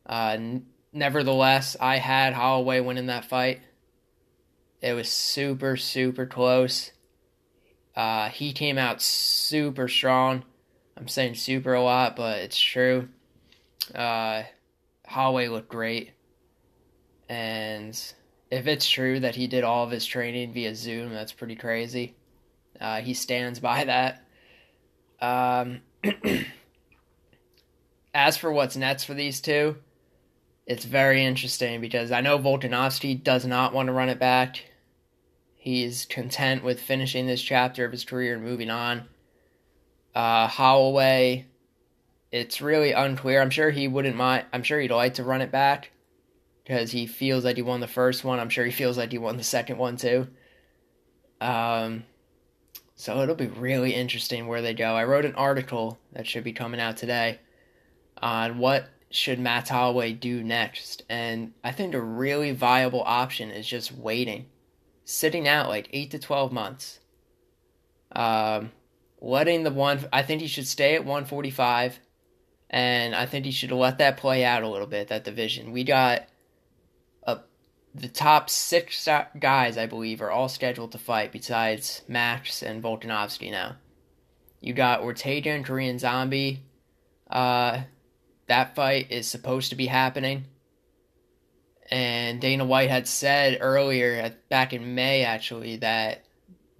Uh, 0.07 0.33
n- 0.35 0.67
nevertheless, 0.93 1.77
I 1.81 1.99
had 1.99 2.33
Holloway 2.33 2.81
winning 2.81 3.07
that 3.07 3.25
fight. 3.25 3.61
It 4.81 4.95
was 4.95 5.09
super, 5.09 5.77
super 5.77 6.27
close. 6.27 6.93
Uh, 7.95 8.31
he 8.31 8.53
came 8.53 8.79
out 8.79 9.03
super 9.03 9.87
strong. 9.87 10.45
I'm 10.97 11.09
saying 11.09 11.35
super 11.37 11.75
a 11.75 11.83
lot, 11.83 12.17
but 12.17 12.39
it's 12.39 12.59
true. 12.59 13.09
Uh, 13.95 14.45
Holloway 15.07 15.49
looked 15.49 15.69
great. 15.69 16.11
And 17.29 17.99
if 18.51 18.67
it's 18.67 18.89
true 18.89 19.21
that 19.21 19.37
he 19.37 19.47
did 19.47 19.65
all 19.65 19.85
of 19.85 19.91
his 19.91 20.05
training 20.05 20.53
via 20.53 20.75
Zoom, 20.75 21.13
that's 21.13 21.33
pretty 21.33 21.57
crazy. 21.57 22.15
Uh, 22.83 23.01
he 23.01 23.15
stands 23.15 23.61
by 23.61 23.85
that. 23.85 24.25
Um, 25.21 25.81
as 28.15 28.37
for 28.37 28.53
what's 28.53 28.77
next 28.77 29.05
for 29.05 29.15
these 29.15 29.41
two, 29.41 29.77
it's 30.67 30.85
very 30.85 31.25
interesting 31.25 31.81
because 31.81 32.11
I 32.11 32.21
know 32.21 32.39
Volkanovski 32.39 33.23
does 33.23 33.47
not 33.47 33.73
want 33.73 33.87
to 33.87 33.93
run 33.93 34.09
it 34.09 34.19
back. 34.19 34.65
He's 35.57 36.07
content 36.07 36.65
with 36.65 36.81
finishing 36.81 37.27
this 37.27 37.41
chapter 37.41 37.85
of 37.85 37.93
his 37.93 38.05
career 38.05 38.35
and 38.35 38.43
moving 38.43 38.69
on. 38.69 39.05
Uh, 40.13 40.49
Holloway, 40.49 41.47
it's 42.33 42.61
really 42.61 42.93
unclear. 42.93 43.41
I'm 43.41 43.51
sure 43.51 43.71
he 43.71 43.87
wouldn't 43.87 44.17
mind. 44.17 44.47
I'm 44.53 44.65
sure 44.65 44.81
he'd 44.81 44.91
like 44.91 45.15
to 45.15 45.25
run 45.25 45.41
it 45.41 45.53
back 45.53 45.93
because 46.65 46.91
he 46.91 47.07
feels 47.07 47.45
like 47.45 47.57
he 47.57 47.63
won 47.63 47.81
the 47.81 47.87
first 47.87 48.25
one. 48.25 48.41
I'm 48.41 48.49
sure 48.49 48.65
he 48.65 48.73
feels 48.73 48.99
like 48.99 49.13
he 49.13 49.19
won 49.19 49.37
the 49.37 49.45
second 49.45 49.79
one 49.79 49.97
too. 49.97 50.27
Um, 51.41 52.05
so 52.95 53.21
it'll 53.21 53.35
be 53.35 53.47
really 53.47 53.95
interesting 53.95 54.47
where 54.47 54.63
they 54.63 54.75
go. 54.75 54.95
I 54.95 55.05
wrote 55.05 55.25
an 55.25 55.35
article 55.35 55.99
that 56.13 56.27
should 56.27 56.45
be 56.45 56.53
coming 56.53 56.81
out 56.81 56.97
today 56.97 57.41
on 58.19 58.59
what 58.59 58.89
should 59.11 59.39
Max 59.39 59.69
Holloway 59.69 60.13
do 60.13 60.43
next, 60.43 61.03
and 61.09 61.53
I 61.63 61.73
think 61.73 61.95
a 61.95 62.01
really 62.01 62.53
viable 62.53 63.03
option 63.03 63.51
is 63.51 63.67
just 63.67 63.93
waiting 63.93 64.47
sitting 65.05 65.49
out 65.49 65.69
like 65.69 65.89
eight 65.93 66.11
to 66.13 66.19
twelve 66.19 66.53
months. 66.53 67.01
Um, 68.13 68.73
letting 69.21 69.63
the 69.63 69.71
one, 69.71 70.01
I 70.13 70.23
think 70.23 70.41
he 70.41 70.47
should 70.47 70.67
stay 70.67 70.95
at 70.95 71.05
one 71.05 71.25
forty 71.25 71.51
five, 71.51 71.99
and 72.71 73.15
I 73.15 73.27
think 73.27 73.45
he 73.45 73.51
should 73.51 73.73
let 73.73 73.99
that 73.99 74.17
play 74.17 74.45
out 74.45 74.63
a 74.63 74.69
little 74.69 74.87
bit. 74.87 75.09
That 75.09 75.25
division, 75.25 75.73
we 75.73 75.85
got 75.85 76.25
the 77.95 78.09
top 78.09 78.49
six 78.49 79.07
guys, 79.39 79.77
I 79.77 79.87
believe, 79.87 80.23
are 80.23 80.31
all 80.31 80.49
scheduled 80.49 80.93
to 80.93 80.99
fight 80.99 81.33
besides 81.33 82.03
Max 82.09 82.63
and 82.63 82.83
Volkanovski 82.83 83.51
now. 83.51 83.77
You 84.61 84.73
got 84.73 85.03
Ortega 85.03 85.51
and 85.51 85.65
Korean 85.65 85.99
Zombie. 85.99 86.63
Uh, 87.31 87.83
that 88.47 88.75
fight 88.75 89.11
is 89.11 89.29
supposed 89.29 89.71
to 89.71 89.77
be 89.77 89.87
happening. 89.87 90.45
And 91.91 92.41
Dana 92.41 92.65
White 92.65 92.89
had 92.89 93.07
said 93.07 93.59
earlier, 93.61 94.35
back 94.49 94.73
in 94.73 94.95
May 94.95 95.25
actually, 95.25 95.77
that 95.77 96.25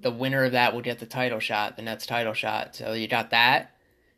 the 0.01 0.11
winner 0.11 0.45
of 0.45 0.53
that 0.53 0.75
will 0.75 0.81
get 0.81 0.99
the 0.99 1.07
title 1.07 1.41
shot, 1.41 1.77
the 1.77 1.83
Nets 1.83 2.07
title 2.07 2.35
shot. 2.35 2.77
So 2.77 2.93
you 2.93 3.09
got 3.09 3.31
that. 3.31 3.77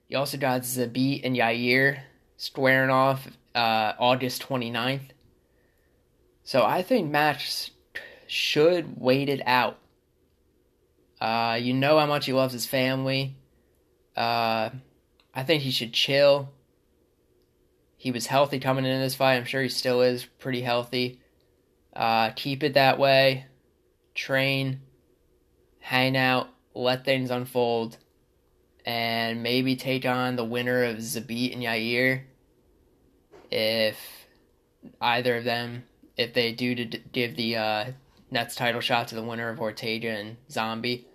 You 0.08 0.18
also 0.18 0.38
got 0.38 0.62
Zabit 0.62 1.22
and 1.24 1.34
Yair 1.34 2.00
squaring 2.36 2.90
off 2.90 3.26
uh, 3.54 3.94
August 3.98 4.42
29th. 4.42 5.10
So 6.44 6.62
I 6.62 6.82
think 6.82 7.10
Max 7.10 7.70
should 8.26 9.00
wait 9.00 9.30
it 9.30 9.40
out. 9.46 9.78
Uh, 11.20 11.58
you 11.60 11.72
know 11.72 11.98
how 11.98 12.06
much 12.06 12.26
he 12.26 12.34
loves 12.34 12.52
his 12.52 12.66
family. 12.66 13.36
Uh, 14.14 14.68
I 15.34 15.42
think 15.42 15.62
he 15.62 15.70
should 15.70 15.94
chill. 15.94 16.50
He 17.96 18.10
was 18.10 18.26
healthy 18.26 18.58
coming 18.58 18.84
into 18.84 18.98
this 18.98 19.14
fight. 19.14 19.36
I'm 19.36 19.46
sure 19.46 19.62
he 19.62 19.70
still 19.70 20.02
is 20.02 20.26
pretty 20.38 20.60
healthy. 20.60 21.20
Uh, 21.96 22.30
keep 22.36 22.62
it 22.62 22.74
that 22.74 22.98
way. 22.98 23.46
Train, 24.14 24.82
hang 25.80 26.14
out, 26.14 26.48
let 26.74 27.06
things 27.06 27.30
unfold, 27.30 27.96
and 28.84 29.42
maybe 29.42 29.76
take 29.76 30.04
on 30.04 30.36
the 30.36 30.44
winner 30.44 30.84
of 30.84 30.98
Zabit 30.98 31.54
and 31.54 31.62
Yair. 31.62 32.24
If 33.50 33.96
either 35.00 35.36
of 35.36 35.44
them, 35.44 35.84
if 36.16 36.35
they 36.35 36.52
do 36.52 36.75
to 36.75 36.99
give 37.12 37.37
the 37.37 37.56
uh, 37.56 37.85
Nets 38.30 38.54
title 38.54 38.80
shot 38.80 39.09
to 39.09 39.14
the 39.14 39.23
winner 39.23 39.49
of 39.49 39.61
Ortega 39.61 40.11
and 40.11 40.37
Zombie. 40.50 41.06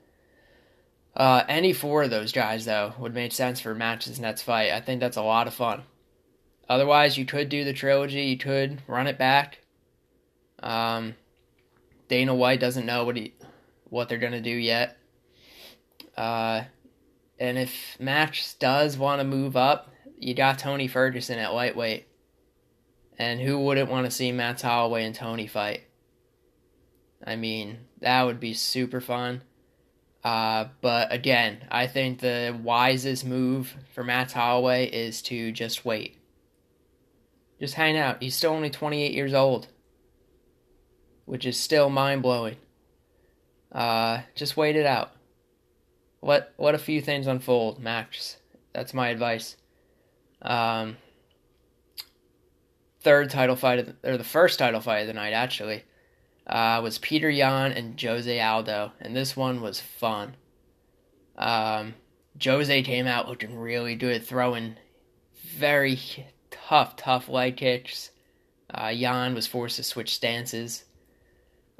Uh, 1.15 1.43
any 1.49 1.73
four 1.73 2.03
of 2.03 2.09
those 2.09 2.31
guys, 2.31 2.65
though, 2.65 2.93
would 2.99 3.13
make 3.13 3.31
sense 3.31 3.59
for 3.59 3.75
matches 3.75 4.19
Nets 4.19 4.41
fight. 4.41 4.71
I 4.71 4.79
think 4.79 4.99
that's 4.99 5.17
a 5.17 5.21
lot 5.21 5.47
of 5.47 5.53
fun. 5.53 5.83
Otherwise, 6.69 7.17
you 7.17 7.25
could 7.25 7.49
do 7.49 7.63
the 7.63 7.73
trilogy. 7.73 8.21
You 8.21 8.37
could 8.37 8.81
run 8.87 9.07
it 9.07 9.17
back. 9.17 9.59
Um, 10.61 11.15
Dana 12.07 12.35
White 12.35 12.59
doesn't 12.59 12.85
know 12.85 13.05
what 13.05 13.15
he 13.15 13.33
what 13.89 14.07
they're 14.07 14.17
gonna 14.17 14.41
do 14.41 14.51
yet. 14.51 14.97
Uh, 16.15 16.63
and 17.39 17.57
if 17.57 17.97
Max 17.99 18.53
does 18.55 18.97
want 18.97 19.19
to 19.19 19.23
move 19.23 19.55
up, 19.55 19.91
you 20.19 20.33
got 20.33 20.59
Tony 20.59 20.87
Ferguson 20.87 21.39
at 21.39 21.53
lightweight. 21.53 22.07
And 23.19 23.41
who 23.41 23.59
wouldn't 23.59 23.91
want 23.91 24.05
to 24.05 24.11
see 24.11 24.31
Max 24.31 24.61
Holloway 24.61 25.03
and 25.03 25.13
Tony 25.13 25.45
fight? 25.45 25.83
I 27.25 27.35
mean, 27.35 27.79
that 27.99 28.23
would 28.23 28.39
be 28.39 28.53
super 28.53 29.01
fun. 29.01 29.43
Uh, 30.23 30.69
but 30.79 31.13
again, 31.13 31.59
I 31.69 31.87
think 31.87 32.19
the 32.19 32.57
wisest 32.63 33.25
move 33.25 33.75
for 33.93 34.05
Max 34.05 34.31
Holloway 34.31 34.85
is 34.85 35.21
to 35.23 35.51
just 35.51 35.83
wait. 35.83 36.17
Just 37.59 37.73
hang 37.73 37.97
out. 37.97 38.23
He's 38.23 38.35
still 38.35 38.53
only 38.53 38.69
28 38.69 39.13
years 39.13 39.33
old, 39.33 39.67
which 41.25 41.45
is 41.45 41.59
still 41.59 41.89
mind 41.89 42.21
blowing. 42.21 42.55
Uh, 43.69 44.21
just 44.33 44.55
wait 44.55 44.77
it 44.77 44.85
out. 44.85 45.11
Let 46.21 46.53
let 46.57 46.75
a 46.75 46.79
few 46.79 47.01
things 47.01 47.27
unfold, 47.27 47.79
Max. 47.79 48.37
That's 48.73 48.93
my 48.93 49.09
advice. 49.09 49.55
Um, 50.41 50.97
third 53.01 53.29
title 53.29 53.55
fight, 53.55 53.85
the, 53.85 54.11
or 54.11 54.17
the 54.17 54.23
first 54.23 54.59
title 54.59 54.81
fight 54.81 54.99
of 54.99 55.07
the 55.07 55.13
night, 55.13 55.33
actually, 55.33 55.83
uh, 56.47 56.79
was 56.83 56.97
Peter 56.97 57.29
Yan 57.29 57.71
and 57.71 57.99
Jose 58.01 58.39
Aldo, 58.39 58.91
and 58.99 59.15
this 59.15 59.35
one 59.35 59.61
was 59.61 59.79
fun. 59.79 60.35
Um, 61.37 61.93
Jose 62.43 62.83
came 62.83 63.07
out 63.07 63.29
looking 63.29 63.57
really 63.57 63.95
good, 63.95 64.25
throwing 64.25 64.75
very 65.55 65.99
tough, 66.51 66.95
tough 66.95 67.29
leg 67.29 67.57
kicks. 67.57 68.11
Uh, 68.73 68.87
Yan 68.87 69.33
was 69.33 69.47
forced 69.47 69.77
to 69.77 69.83
switch 69.83 70.13
stances. 70.13 70.83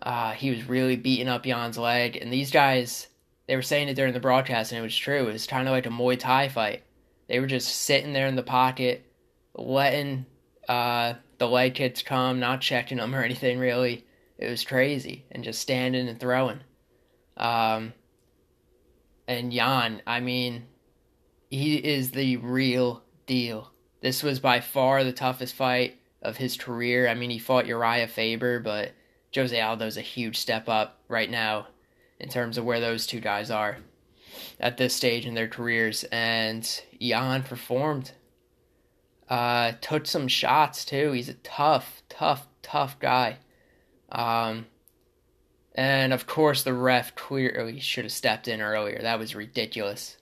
Uh, 0.01 0.31
he 0.31 0.49
was 0.49 0.67
really 0.67 0.95
beating 0.95 1.27
up 1.27 1.45
Yan's 1.45 1.77
leg, 1.77 2.15
and 2.15 2.31
these 2.31 2.51
guys, 2.51 3.07
they 3.47 3.55
were 3.55 3.61
saying 3.61 3.89
it 3.89 3.95
during 3.95 4.13
the 4.13 4.19
broadcast, 4.19 4.71
and 4.71 4.79
it 4.79 4.83
was 4.83 4.95
true. 4.95 5.27
It 5.27 5.33
was 5.33 5.47
kind 5.47 5.67
of 5.67 5.73
like 5.73 5.85
a 5.85 5.89
Muay 5.89 6.17
Thai 6.17 6.47
fight. 6.49 6.83
They 7.27 7.39
were 7.39 7.47
just 7.47 7.75
sitting 7.75 8.13
there 8.13 8.27
in 8.27 8.35
the 8.35 8.43
pocket, 8.43 9.05
letting 9.53 10.25
uh, 10.69 11.15
the 11.39 11.47
leg 11.47 11.73
kicks 11.73 12.03
come, 12.03 12.39
not 12.39 12.61
checking 12.61 12.99
them 12.99 13.15
or 13.15 13.23
anything 13.23 13.59
really. 13.59 14.05
It 14.37 14.49
was 14.49 14.63
crazy, 14.63 15.25
and 15.31 15.43
just 15.43 15.59
standing 15.59 16.07
and 16.07 16.17
throwing. 16.17 16.61
Um, 17.35 17.93
and 19.27 19.53
Yan, 19.53 20.01
I 20.07 20.21
mean, 20.21 20.67
he 21.49 21.75
is 21.75 22.11
the 22.11 22.37
real 22.37 23.03
deal. 23.25 23.71
This 24.01 24.23
was 24.23 24.39
by 24.39 24.61
far 24.61 25.03
the 25.03 25.11
toughest 25.11 25.55
fight 25.55 25.97
of 26.21 26.37
his 26.37 26.55
career. 26.55 27.09
I 27.09 27.15
mean, 27.15 27.29
he 27.29 27.39
fought 27.39 27.65
Urijah 27.65 28.09
Faber, 28.09 28.59
but 28.59 28.93
Jose 29.35 29.59
Aldo's 29.59 29.97
a 29.97 30.01
huge 30.01 30.37
step 30.37 30.69
up 30.69 30.99
right 31.07 31.29
now 31.29 31.67
in 32.19 32.29
terms 32.29 32.57
of 32.57 32.63
where 32.63 32.79
those 32.79 33.05
two 33.05 33.19
guys 33.19 33.51
are 33.51 33.77
at 34.59 34.77
this 34.77 34.93
stage 34.93 35.25
in 35.25 35.33
their 35.33 35.47
careers. 35.47 36.05
And 36.05 36.81
Yan 36.99 37.43
performed. 37.43 38.11
Uh, 39.29 39.73
took 39.79 40.07
some 40.07 40.27
shots 40.27 40.83
too. 40.83 41.11
He's 41.11 41.29
a 41.29 41.35
tough, 41.35 42.01
tough, 42.09 42.47
tough 42.63 42.99
guy. 42.99 43.37
Um, 44.11 44.65
and 45.75 46.11
of 46.11 46.25
course, 46.25 46.63
the 46.63 46.73
ref 46.73 47.15
clearly 47.15 47.79
should 47.79 48.05
have 48.05 48.11
stepped 48.11 48.47
in 48.47 48.59
earlier. 48.59 48.99
That 49.01 49.19
was 49.19 49.35
ridiculous. 49.35 50.17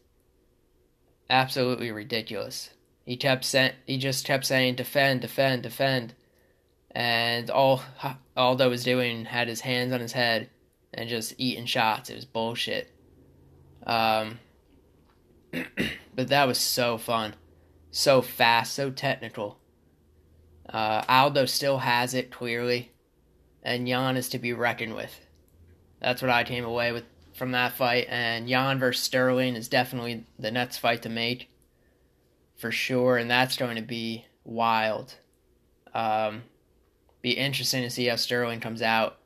Absolutely 1.30 1.92
ridiculous. 1.92 2.70
He 3.06 3.16
kept 3.16 3.46
saying, 3.46 3.72
he 3.86 3.98
just 3.98 4.26
kept 4.26 4.46
saying, 4.46 4.76
defend, 4.76 5.22
defend, 5.22 5.64
defend. 5.64 6.14
And 6.92 7.50
all 7.50 7.82
Aldo 8.36 8.70
was 8.70 8.84
doing 8.84 9.26
had 9.26 9.48
his 9.48 9.62
hands 9.62 9.94
on 9.94 10.02
his 10.02 10.12
head 10.12 10.50
and 10.94 11.10
just 11.10 11.34
eating 11.38 11.66
shots. 11.66 12.10
It 12.10 12.16
was 12.16 12.26
bullshit. 12.26 12.92
Um, 13.86 14.40
but 16.16 16.28
that 16.28 16.48
was 16.48 16.58
so 16.58 16.98
fun, 16.98 17.36
so 17.98 18.22
fast, 18.22 18.75
so 18.75 18.92
technical. 18.92 19.58
Uh, 20.70 21.04
Aldo 21.10 21.46
still 21.48 21.80
has 21.80 22.13
it 22.13 22.30
clearly, 22.30 22.92
and 23.63 23.89
Yan 23.89 24.18
is 24.18 24.30
to 24.30 24.38
be 24.38 24.54
reckoned 24.54 24.94
with. 24.96 25.20
That's 26.00 26.22
what 26.22 26.30
I 26.30 26.44
came 26.44 26.63
away 26.63 26.92
with 26.92 27.06
from 27.34 27.54
that 27.54 27.74
fight. 27.74 28.06
And 28.08 28.48
Yan 28.48 28.77
versus 28.77 29.04
Sterling 29.04 29.56
is 29.56 29.68
definitely 29.68 30.25
the 30.38 30.51
next 30.51 30.77
fight 30.77 31.01
to 31.01 31.10
make, 31.10 31.50
for 32.56 32.72
sure. 32.72 33.18
And 33.18 33.32
that's 33.32 33.58
going 33.58 33.77
to 33.77 33.82
be 33.82 34.25
wild. 34.44 35.16
Um, 35.92 36.44
be 37.24 37.32
interesting 37.32 37.82
to 37.82 37.89
see 37.89 38.06
how 38.06 38.16
Sterling 38.16 38.60
comes 38.60 38.84
out 38.84 39.18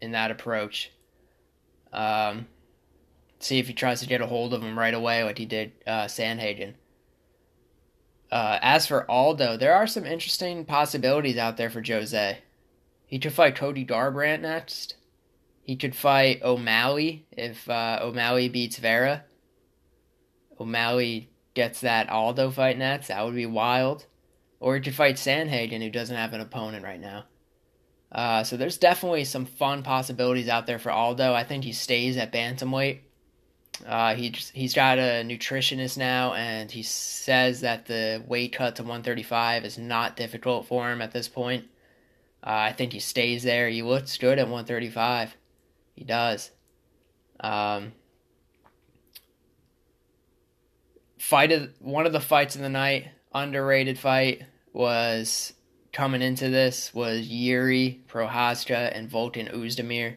in 0.00 0.12
that 0.12 0.30
approach. 0.30 0.92
Um, 1.92 2.46
see 3.40 3.58
if 3.58 3.66
he 3.66 3.72
tries 3.72 4.00
to 4.02 4.06
get 4.06 4.20
a 4.20 4.26
hold 4.26 4.54
of 4.54 4.62
him 4.62 4.78
right 4.78 4.94
away, 4.94 5.24
like 5.24 5.38
he 5.38 5.46
did 5.46 5.72
uh, 5.84 6.04
Sandhagen. 6.04 6.74
Uh, 8.30 8.58
as 8.62 8.86
for 8.86 9.08
Aldo, 9.10 9.56
there 9.56 9.74
are 9.74 9.86
some 9.86 10.04
interesting 10.04 10.64
possibilities 10.64 11.36
out 11.36 11.56
there 11.56 11.70
for 11.70 11.82
Jose. 11.86 12.38
He 13.06 13.18
could 13.18 13.32
fight 13.32 13.54
Cody 13.54 13.84
Garbrandt 13.84 14.40
next. 14.40 14.96
He 15.62 15.76
could 15.76 15.94
fight 15.94 16.42
O'Malley 16.42 17.26
if 17.32 17.68
uh, 17.70 18.00
O'Malley 18.02 18.48
beats 18.48 18.78
Vera. 18.78 19.24
O'Malley 20.60 21.30
gets 21.54 21.80
that 21.80 22.10
Aldo 22.10 22.50
fight 22.50 22.76
next. 22.76 23.08
That 23.08 23.24
would 23.24 23.34
be 23.34 23.46
wild. 23.46 24.06
Or 24.60 24.74
he 24.74 24.80
could 24.80 24.94
fight 24.94 25.16
Sandhagen, 25.16 25.82
who 25.82 25.90
doesn't 25.90 26.16
have 26.16 26.32
an 26.32 26.40
opponent 26.40 26.84
right 26.84 27.00
now. 27.00 27.24
Uh, 28.10 28.44
so 28.44 28.56
there's 28.56 28.78
definitely 28.78 29.24
some 29.24 29.44
fun 29.44 29.82
possibilities 29.82 30.48
out 30.48 30.66
there 30.66 30.78
for 30.78 30.90
Aldo. 30.90 31.34
I 31.34 31.44
think 31.44 31.64
he 31.64 31.72
stays 31.72 32.16
at 32.16 32.32
bantamweight. 32.32 33.00
Uh, 33.84 34.14
he 34.14 34.28
he's 34.52 34.74
got 34.74 34.98
a 34.98 35.24
nutritionist 35.24 35.98
now, 35.98 36.34
and 36.34 36.70
he 36.70 36.82
says 36.82 37.60
that 37.62 37.86
the 37.86 38.22
weight 38.26 38.52
cut 38.52 38.76
to 38.76 38.82
135 38.82 39.64
is 39.64 39.78
not 39.78 40.16
difficult 40.16 40.66
for 40.66 40.90
him 40.90 41.02
at 41.02 41.12
this 41.12 41.28
point. 41.28 41.64
Uh, 42.42 42.50
I 42.50 42.72
think 42.72 42.92
he 42.92 43.00
stays 43.00 43.42
there. 43.42 43.68
He 43.68 43.82
looks 43.82 44.18
good 44.18 44.38
at 44.38 44.46
135. 44.46 45.36
He 45.94 46.04
does. 46.04 46.50
Um, 47.40 47.92
fight 51.18 51.52
of 51.52 51.70
one 51.80 52.06
of 52.06 52.12
the 52.12 52.20
fights 52.20 52.54
of 52.54 52.60
the 52.60 52.68
night, 52.68 53.08
underrated 53.34 53.98
fight 53.98 54.42
was 54.72 55.54
coming 55.92 56.22
into 56.22 56.48
this 56.48 56.92
was 56.92 57.28
Yuri 57.28 58.02
Prochazka 58.08 58.90
and 58.94 59.10
Volkan 59.10 59.52
Oezdemir, 59.54 60.16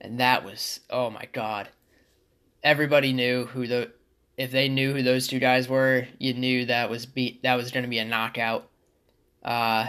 and 0.00 0.20
that 0.20 0.44
was 0.44 0.80
oh 0.90 1.10
my 1.10 1.26
god. 1.32 1.68
Everybody 2.62 3.12
knew 3.12 3.46
who 3.46 3.66
the 3.66 3.92
if 4.36 4.52
they 4.52 4.68
knew 4.68 4.92
who 4.92 5.02
those 5.02 5.26
two 5.26 5.40
guys 5.40 5.68
were, 5.68 6.06
you 6.18 6.32
knew 6.34 6.66
that 6.66 6.90
was 6.90 7.06
be 7.06 7.40
that 7.42 7.56
was 7.56 7.70
going 7.70 7.82
to 7.82 7.90
be 7.90 7.98
a 7.98 8.04
knockout. 8.04 8.68
Uh, 9.42 9.88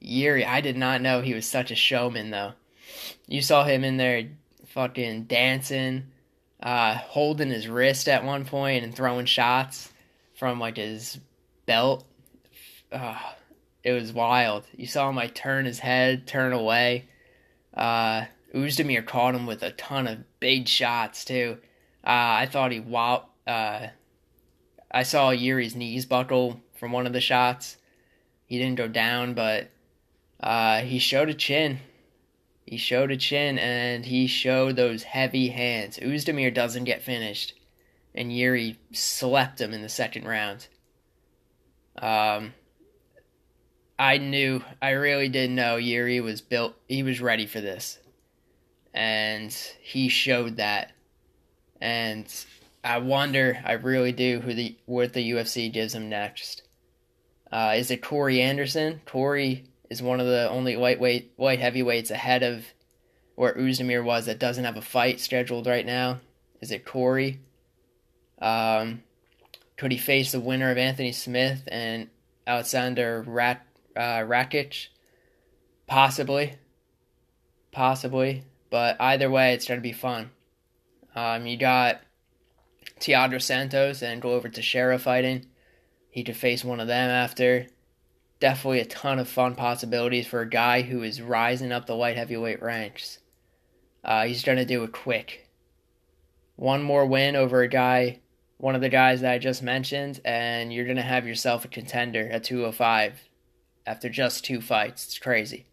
Yuri, 0.00 0.44
I 0.44 0.60
did 0.60 0.76
not 0.76 1.00
know 1.00 1.20
he 1.20 1.34
was 1.34 1.46
such 1.46 1.70
a 1.70 1.76
showman 1.76 2.30
though. 2.30 2.52
You 3.26 3.40
saw 3.40 3.64
him 3.64 3.84
in 3.84 3.96
there 3.96 4.28
fucking 4.66 5.24
dancing, 5.24 6.04
uh, 6.62 6.94
holding 6.94 7.50
his 7.50 7.68
wrist 7.68 8.08
at 8.08 8.24
one 8.24 8.44
point 8.44 8.84
and 8.84 8.94
throwing 8.94 9.26
shots 9.26 9.90
from 10.34 10.58
like 10.58 10.76
his 10.76 11.18
belt. 11.66 12.04
Uh, 12.90 13.18
it 13.84 13.92
was 13.92 14.12
wild. 14.12 14.64
You 14.76 14.86
saw 14.86 15.08
him 15.08 15.16
like 15.16 15.34
turn 15.34 15.64
his 15.64 15.78
head, 15.78 16.26
turn 16.26 16.52
away. 16.52 17.06
Uh, 17.74 18.26
Oezdemir 18.54 19.06
caught 19.06 19.34
him 19.34 19.46
with 19.46 19.62
a 19.62 19.70
ton 19.70 20.06
of 20.06 20.40
big 20.40 20.68
shots 20.68 21.24
too. 21.24 21.58
Uh, 22.04 22.42
I 22.42 22.46
thought 22.46 22.72
he 22.72 22.80
wow. 22.80 23.26
Uh, 23.46 23.88
I 24.90 25.02
saw 25.04 25.30
Yuri's 25.30 25.74
knees 25.74 26.06
buckle 26.06 26.60
from 26.74 26.92
one 26.92 27.06
of 27.06 27.12
the 27.12 27.20
shots. 27.20 27.76
He 28.46 28.58
didn't 28.58 28.76
go 28.76 28.88
down, 28.88 29.34
but 29.34 29.70
uh, 30.40 30.80
he 30.80 30.98
showed 30.98 31.28
a 31.28 31.34
chin. 31.34 31.78
He 32.66 32.76
showed 32.76 33.10
a 33.10 33.16
chin 33.16 33.58
and 33.58 34.04
he 34.04 34.26
showed 34.26 34.76
those 34.76 35.02
heavy 35.02 35.48
hands. 35.48 35.98
Oezdemir 35.98 36.52
doesn't 36.52 36.84
get 36.84 37.02
finished, 37.02 37.54
and 38.14 38.36
Yuri 38.36 38.78
slept 38.92 39.60
him 39.60 39.72
in 39.72 39.82
the 39.82 39.88
second 39.88 40.24
round. 40.24 40.68
Um, 41.98 42.54
I 43.98 44.18
knew, 44.18 44.64
I 44.80 44.90
really 44.90 45.28
didn't 45.28 45.56
know 45.56 45.76
Yuri 45.76 46.20
was 46.20 46.40
built, 46.40 46.74
he 46.88 47.02
was 47.02 47.20
ready 47.20 47.46
for 47.46 47.60
this. 47.60 47.98
And 48.94 49.52
he 49.80 50.08
showed 50.08 50.56
that. 50.56 50.92
And 51.82 52.32
I 52.84 52.98
wonder, 52.98 53.60
I 53.64 53.72
really 53.72 54.12
do, 54.12 54.38
who 54.38 54.54
the 54.54 54.76
what 54.86 55.12
the 55.12 55.32
UFC 55.32 55.70
gives 55.70 55.96
him 55.96 56.08
next. 56.08 56.62
Uh, 57.50 57.74
is 57.76 57.90
it 57.90 58.02
Corey 58.02 58.40
Anderson? 58.40 59.00
Corey 59.04 59.64
is 59.90 60.00
one 60.00 60.20
of 60.20 60.26
the 60.26 60.48
only 60.48 60.76
lightweight, 60.76 61.38
light 61.40 61.58
heavyweights 61.58 62.12
ahead 62.12 62.44
of 62.44 62.64
where 63.34 63.54
Oezdemir 63.54 64.04
was 64.04 64.26
that 64.26 64.38
doesn't 64.38 64.64
have 64.64 64.76
a 64.76 64.80
fight 64.80 65.18
scheduled 65.18 65.66
right 65.66 65.84
now. 65.84 66.20
Is 66.60 66.70
it 66.70 66.86
Corey? 66.86 67.40
Um, 68.40 69.02
could 69.76 69.90
he 69.90 69.98
face 69.98 70.30
the 70.30 70.38
winner 70.38 70.70
of 70.70 70.78
Anthony 70.78 71.10
Smith 71.10 71.64
and 71.66 72.08
Alexander 72.46 73.24
Rat, 73.26 73.66
uh, 73.96 74.20
Rakic? 74.20 74.86
Possibly. 75.88 76.54
Possibly. 77.72 78.44
But 78.70 79.00
either 79.00 79.28
way, 79.28 79.52
it's 79.52 79.66
going 79.66 79.80
to 79.80 79.82
be 79.82 79.92
fun. 79.92 80.30
Um, 81.14 81.46
you 81.46 81.56
got 81.56 82.00
Thiago 83.00 83.40
Santos 83.40 84.02
and 84.02 84.22
Glover 84.22 84.48
Teixeira 84.48 84.98
fighting. 84.98 85.46
He 86.10 86.24
could 86.24 86.36
face 86.36 86.64
one 86.64 86.80
of 86.80 86.88
them 86.88 87.10
after. 87.10 87.66
Definitely 88.40 88.80
a 88.80 88.84
ton 88.84 89.18
of 89.18 89.28
fun 89.28 89.54
possibilities 89.54 90.26
for 90.26 90.40
a 90.40 90.48
guy 90.48 90.82
who 90.82 91.02
is 91.02 91.22
rising 91.22 91.72
up 91.72 91.86
the 91.86 91.94
light 91.94 92.16
heavyweight 92.16 92.62
ranks. 92.62 93.18
Uh, 94.04 94.24
he's 94.24 94.42
going 94.42 94.58
to 94.58 94.64
do 94.64 94.82
it 94.82 94.92
quick. 94.92 95.48
One 96.56 96.82
more 96.82 97.06
win 97.06 97.36
over 97.36 97.62
a 97.62 97.68
guy, 97.68 98.20
one 98.58 98.74
of 98.74 98.80
the 98.80 98.88
guys 98.88 99.20
that 99.20 99.32
I 99.32 99.38
just 99.38 99.62
mentioned, 99.62 100.20
and 100.24 100.72
you're 100.72 100.84
going 100.84 100.96
to 100.96 101.02
have 101.02 101.26
yourself 101.26 101.64
a 101.64 101.68
contender 101.68 102.28
at 102.30 102.44
205 102.44 103.20
after 103.86 104.08
just 104.08 104.44
two 104.44 104.60
fights. 104.60 105.06
It's 105.06 105.18
crazy. 105.18 105.66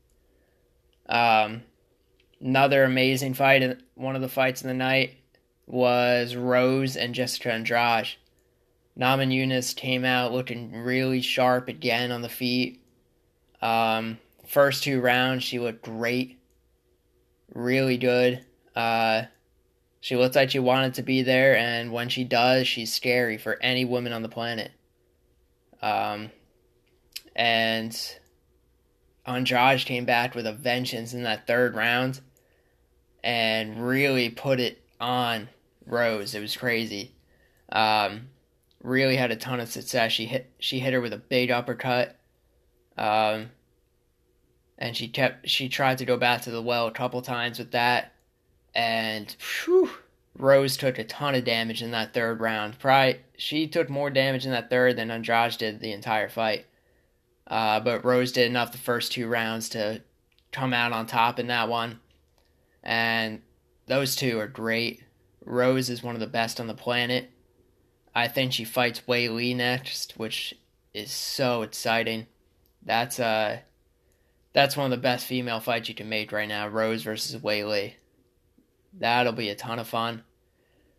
Um, 1.08 1.64
another 2.40 2.84
amazing 2.84 3.34
fight, 3.34 3.78
one 3.96 4.16
of 4.16 4.22
the 4.22 4.30
fights 4.30 4.62
of 4.62 4.68
the 4.68 4.74
night 4.74 5.19
was 5.70 6.36
Rose 6.36 6.98
and 6.98 7.16
Jessica 7.16 7.54
Andrade. 7.54 8.10
Namajunas 8.98 9.76
came 9.76 10.04
out 10.04 10.34
looking 10.34 10.74
really 10.74 11.22
sharp 11.22 11.70
again 11.70 12.12
on 12.12 12.22
the 12.22 12.30
feet. 12.30 12.84
Um, 13.62 14.18
first 14.46 14.84
two 14.84 15.00
rounds, 15.00 15.44
she 15.44 15.60
looked 15.60 15.84
great 15.84 16.40
really 17.54 17.98
good. 17.98 18.46
Uh, 18.76 19.24
she 20.02 20.16
looks 20.16 20.36
like 20.36 20.52
she 20.52 20.60
wanted 20.60 20.96
to 20.96 21.04
be 21.04 21.22
there, 21.22 21.58
and 21.58 21.92
when 21.92 22.10
she 22.10 22.24
does, 22.24 22.68
she's 22.68 22.94
scary 22.94 23.38
for 23.38 23.58
any 23.62 23.86
woman 23.86 24.14
on 24.14 24.22
the 24.22 24.30
planet. 24.30 24.72
Um, 25.82 26.32
and 27.36 27.98
Andrade 29.26 29.86
came 29.86 30.06
back 30.06 30.36
with 30.36 30.48
a 30.48 30.54
vengeance 30.54 31.14
in 31.14 31.24
that 31.24 31.48
third 31.48 31.76
round 31.76 32.22
and 33.24 33.86
really 33.86 34.30
put 34.30 34.60
it 34.60 34.82
on 35.00 35.50
Rose. 35.90 36.36
It 36.36 36.42
was 36.42 36.56
crazy. 36.56 37.16
Um, 37.72 38.30
really 38.84 39.16
had 39.16 39.32
a 39.32 39.36
ton 39.36 39.60
of 39.60 39.70
success. 39.70 40.12
She 40.12 40.26
hit 40.26 40.52
she 40.60 40.80
hit 40.80 40.94
her 40.94 41.02
with 41.02 41.14
a 41.14 41.18
big 41.18 41.52
uppercut. 41.52 42.18
Um, 42.98 43.52
and 44.78 44.96
she 44.96 45.08
kept 45.08 45.50
she 45.50 45.70
tried 45.70 45.98
to 46.00 46.06
go 46.06 46.18
back 46.18 46.42
to 46.44 46.52
the 46.52 46.62
well 46.62 46.88
a 46.88 46.92
couple 46.92 47.22
times 47.22 47.60
with 47.60 47.72
that, 47.72 48.14
and 48.74 49.36
whew, 49.66 49.90
Rose 50.38 50.78
took 50.78 50.98
a 50.98 51.04
ton 51.04 51.36
of 51.36 51.44
damage 51.44 51.82
in 51.82 51.92
that 51.92 52.14
third 52.14 52.40
round. 52.40 52.80
Probably 52.80 53.20
she 53.38 53.68
took 53.68 53.90
more 53.90 54.10
damage 54.10 54.46
in 54.46 54.52
that 54.52 54.70
third 54.70 54.96
than 54.96 55.12
Andrade 55.12 55.58
did 55.58 55.80
the 55.82 55.92
entire 55.92 56.30
fight. 56.30 56.66
Uh, 57.46 57.80
but 57.80 58.06
Rose 58.06 58.32
did 58.32 58.48
enough 58.48 58.72
the 58.72 58.78
first 58.78 59.12
two 59.12 59.28
rounds 59.28 59.70
to 59.70 60.02
come 60.52 60.74
out 60.74 60.94
on 60.94 61.08
top 61.08 61.40
in 61.40 61.48
that 61.48 61.68
one. 61.68 62.00
And 62.84 63.42
those 63.88 64.16
two 64.16 64.40
are 64.40 64.48
great. 64.48 65.04
Rose 65.46 65.90
is 65.90 66.04
one 66.04 66.16
of 66.16 66.22
the 66.22 66.28
best 66.28 66.60
on 66.60 66.68
the 66.68 66.74
planet. 66.74 67.32
I 68.14 68.28
think 68.28 68.54
she 68.54 68.66
fights 68.66 69.04
Weili 69.08 69.56
next, 69.56 70.18
which 70.18 70.54
is 70.94 71.12
so 71.12 71.62
exciting. 71.62 72.28
That's 72.84 73.20
uh 73.20 73.60
that's 74.54 74.76
one 74.76 74.86
of 74.86 74.92
the 74.92 74.98
best 74.98 75.26
female 75.28 75.60
fights 75.60 75.90
you 75.90 75.96
can 75.96 76.10
make 76.10 76.32
right 76.32 76.48
now, 76.48 76.68
Rose 76.68 77.04
versus 77.04 77.40
Weili. 77.40 77.94
That'll 78.94 79.34
be 79.34 79.50
a 79.50 79.56
ton 79.56 79.80
of 79.80 79.88
fun. 79.88 80.24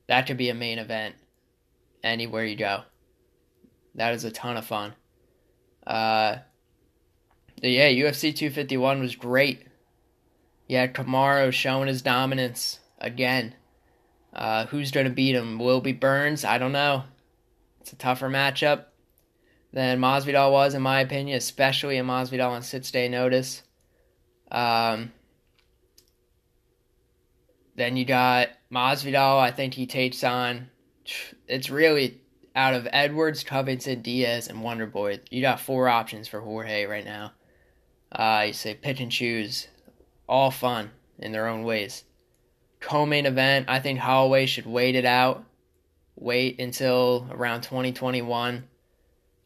That 0.07 0.26
could 0.26 0.37
be 0.37 0.50
a 0.50 0.55
main 0.55 0.79
event 0.79 1.16
anywhere 2.03 2.44
you 2.44 2.57
go. 2.57 2.83
That 3.96 4.14
is 4.14 4.24
a 4.24 4.31
ton 4.31 4.57
of 4.57 4.64
fun. 4.64 4.94
Uh, 5.87 6.38
yeah, 7.61 7.88
UFC 7.88 8.35
251 8.35 9.00
was 9.00 9.16
great. 9.16 9.66
Yeah, 10.68 10.87
Kamaru 10.87 11.53
showing 11.53 11.88
his 11.88 12.03
dominance 12.03 12.79
again. 12.98 13.55
Uh, 14.33 14.66
who's 14.66 14.90
going 14.90 15.07
to 15.07 15.12
beat 15.12 15.35
him? 15.35 15.59
Will 15.59 15.79
it 15.79 15.85
be 15.85 15.93
Burns? 15.93 16.45
I 16.45 16.59
don't 16.59 16.73
know. 16.73 17.05
It's 17.81 17.93
a 17.93 17.97
tougher 17.97 18.29
matchup 18.29 18.85
than 19.73 19.99
Masvidal 19.99 20.53
was, 20.53 20.75
in 20.75 20.83
my 20.83 21.01
opinion, 21.01 21.37
especially 21.37 21.97
in 21.97 22.07
Masvidal 22.07 22.51
on 22.51 22.62
six 22.62 22.90
day 22.90 23.09
notice. 23.09 23.62
Um, 24.51 25.12
then 27.77 27.97
you 27.97 28.05
got 28.05 28.51
Masvidal. 28.73 29.38
I 29.38 29.51
think 29.51 29.75
he 29.75 29.87
takes 29.87 30.23
on. 30.23 30.69
It's 31.49 31.71
really 31.71 32.21
out 32.55 32.75
of 32.75 32.88
Edwards, 32.93 33.45
Covington, 33.45 34.03
Diaz, 34.03 34.49
and 34.49 34.59
Wonderboy. 34.59 35.21
You 35.31 35.40
got 35.40 35.61
four 35.61 35.88
options 35.88 36.29
for 36.29 36.40
Jorge 36.40 36.85
right 36.85 37.05
now. 37.05 37.33
Uh, 38.12 38.45
you 38.49 38.53
say 38.53 38.75
pick 38.75 39.01
and 39.01 39.11
choose, 39.11 39.69
all 40.29 40.51
fun 40.51 40.90
in 41.19 41.33
their 41.33 41.47
own 41.47 41.62
ways. 41.62 42.05
Co-main 42.81 43.27
event. 43.27 43.66
I 43.69 43.81
think 43.81 43.99
Holloway 43.99 44.47
should 44.47 44.66
wait 44.66 44.95
it 44.95 45.05
out. 45.05 45.45
Wait 46.16 46.61
until 46.61 47.27
around 47.31 47.62
2021. 47.62 48.64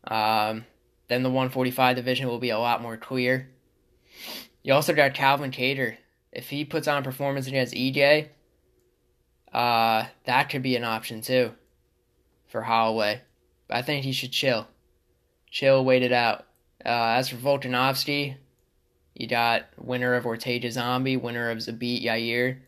Um, 0.07 0.65
then 1.09 1.23
the 1.23 1.31
145 1.31 1.97
division 1.97 2.29
will 2.29 2.39
be 2.39 2.51
a 2.51 2.59
lot 2.59 2.83
more 2.83 2.97
clear. 2.97 3.51
You 4.63 4.73
also 4.73 4.95
got 4.95 5.15
Calvin 5.15 5.51
Kattar. 5.51 5.97
If 6.33 6.49
he 6.49 6.65
puts 6.65 6.89
on 6.89 6.99
a 6.99 7.03
performance 7.03 7.47
against 7.47 7.75
Ige, 7.75 8.29
uh, 9.53 10.07
that 10.25 10.49
could 10.49 10.63
be 10.63 10.75
an 10.77 10.85
option 10.85 11.21
too 11.21 11.53
for 12.49 12.63
Holloway. 12.63 13.21
But 13.69 13.77
I 13.77 13.83
think 13.83 14.05
he 14.05 14.13
should 14.13 14.33
chill. 14.33 14.67
Chill, 15.51 15.85
wait 15.85 16.03
it 16.03 16.13
out. 16.13 16.47
Uh, 16.85 17.15
as 17.17 17.29
for 17.29 17.37
Volkanovski, 17.37 18.37
you 19.15 19.29
got 19.29 19.67
winner 19.79 20.15
of 20.15 20.27
Ortega 20.27 20.71
Zombie, 20.71 21.17
winner 21.17 21.51
of 21.51 21.59
Zabit 21.59 22.05
Yair. 22.05 22.59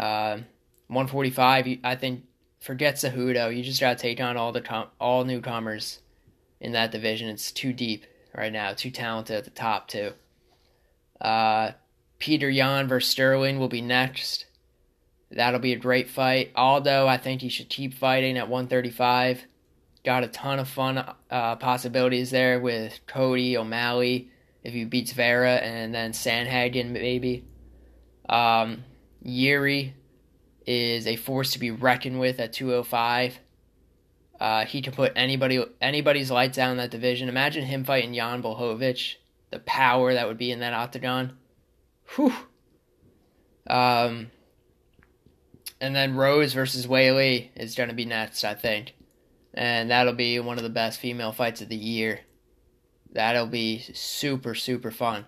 Uh, 0.00 0.38
145, 0.86 1.78
I 1.84 1.94
think, 1.94 2.24
forget 2.58 2.94
Cejudo. 2.94 3.54
You 3.54 3.62
just 3.62 3.80
got 3.80 3.98
to 3.98 4.02
take 4.02 4.18
on 4.18 4.38
all 4.38 4.50
the 4.50 4.62
com- 4.62 4.88
all 4.98 5.24
newcomers 5.24 6.00
in 6.58 6.72
that 6.72 6.90
division. 6.90 7.28
It's 7.28 7.52
too 7.52 7.74
deep 7.74 8.06
right 8.34 8.50
now, 8.52 8.72
too 8.72 8.90
talented 8.90 9.36
at 9.36 9.44
the 9.44 9.50
top, 9.50 9.88
too. 9.88 10.12
Uh, 11.20 11.72
Petr 12.18 12.52
Yan 12.52 12.88
versus 12.88 13.10
Sterling 13.10 13.58
will 13.58 13.68
be 13.68 13.82
next. 13.82 14.46
That'll 15.30 15.60
be 15.60 15.74
a 15.74 15.78
great 15.78 16.08
fight. 16.08 16.50
Aldo, 16.56 17.06
I 17.06 17.18
think 17.18 17.42
he 17.42 17.50
should 17.50 17.68
keep 17.68 17.92
fighting 17.92 18.38
at 18.38 18.48
135. 18.48 19.44
Got 20.02 20.24
a 20.24 20.28
ton 20.28 20.58
of 20.58 20.68
fun 20.68 21.04
uh, 21.30 21.56
possibilities 21.56 22.30
there 22.30 22.58
with 22.58 23.00
Cody, 23.06 23.58
O'Malley, 23.58 24.30
if 24.64 24.72
he 24.72 24.84
beats 24.84 25.12
Vera, 25.12 25.56
and 25.56 25.94
then 25.94 26.12
Sandhagen 26.12 26.90
maybe. 26.90 27.44
Um, 28.30 28.84
Yuri 29.22 29.94
is 30.66 31.06
a 31.06 31.16
force 31.16 31.52
to 31.52 31.58
be 31.58 31.70
reckoned 31.70 32.20
with 32.20 32.40
at 32.40 32.52
205. 32.52 33.38
Uh, 34.38 34.64
he 34.64 34.80
can 34.80 34.92
put 34.92 35.12
anybody 35.16 35.62
anybody's 35.80 36.30
lights 36.30 36.56
out 36.58 36.70
in 36.70 36.78
that 36.78 36.90
division. 36.90 37.28
Imagine 37.28 37.64
him 37.64 37.84
fighting 37.84 38.14
Jan 38.14 38.42
Blachowicz. 38.42 39.16
The 39.50 39.58
power 39.58 40.14
that 40.14 40.28
would 40.28 40.38
be 40.38 40.50
in 40.50 40.60
that 40.60 40.72
octagon. 40.72 41.36
Whew. 42.14 42.32
Um, 43.66 44.30
and 45.80 45.94
then 45.94 46.14
Rose 46.14 46.52
versus 46.52 46.86
Weili 46.86 47.48
is 47.56 47.74
going 47.74 47.88
to 47.88 47.94
be 47.94 48.04
next, 48.04 48.44
I 48.44 48.54
think. 48.54 48.94
And 49.52 49.90
that'll 49.90 50.12
be 50.12 50.38
one 50.38 50.56
of 50.56 50.62
the 50.62 50.70
best 50.70 51.00
female 51.00 51.32
fights 51.32 51.60
of 51.60 51.68
the 51.68 51.76
year. 51.76 52.20
That'll 53.12 53.46
be 53.46 53.80
super, 53.92 54.54
super 54.54 54.90
fun. 54.90 55.26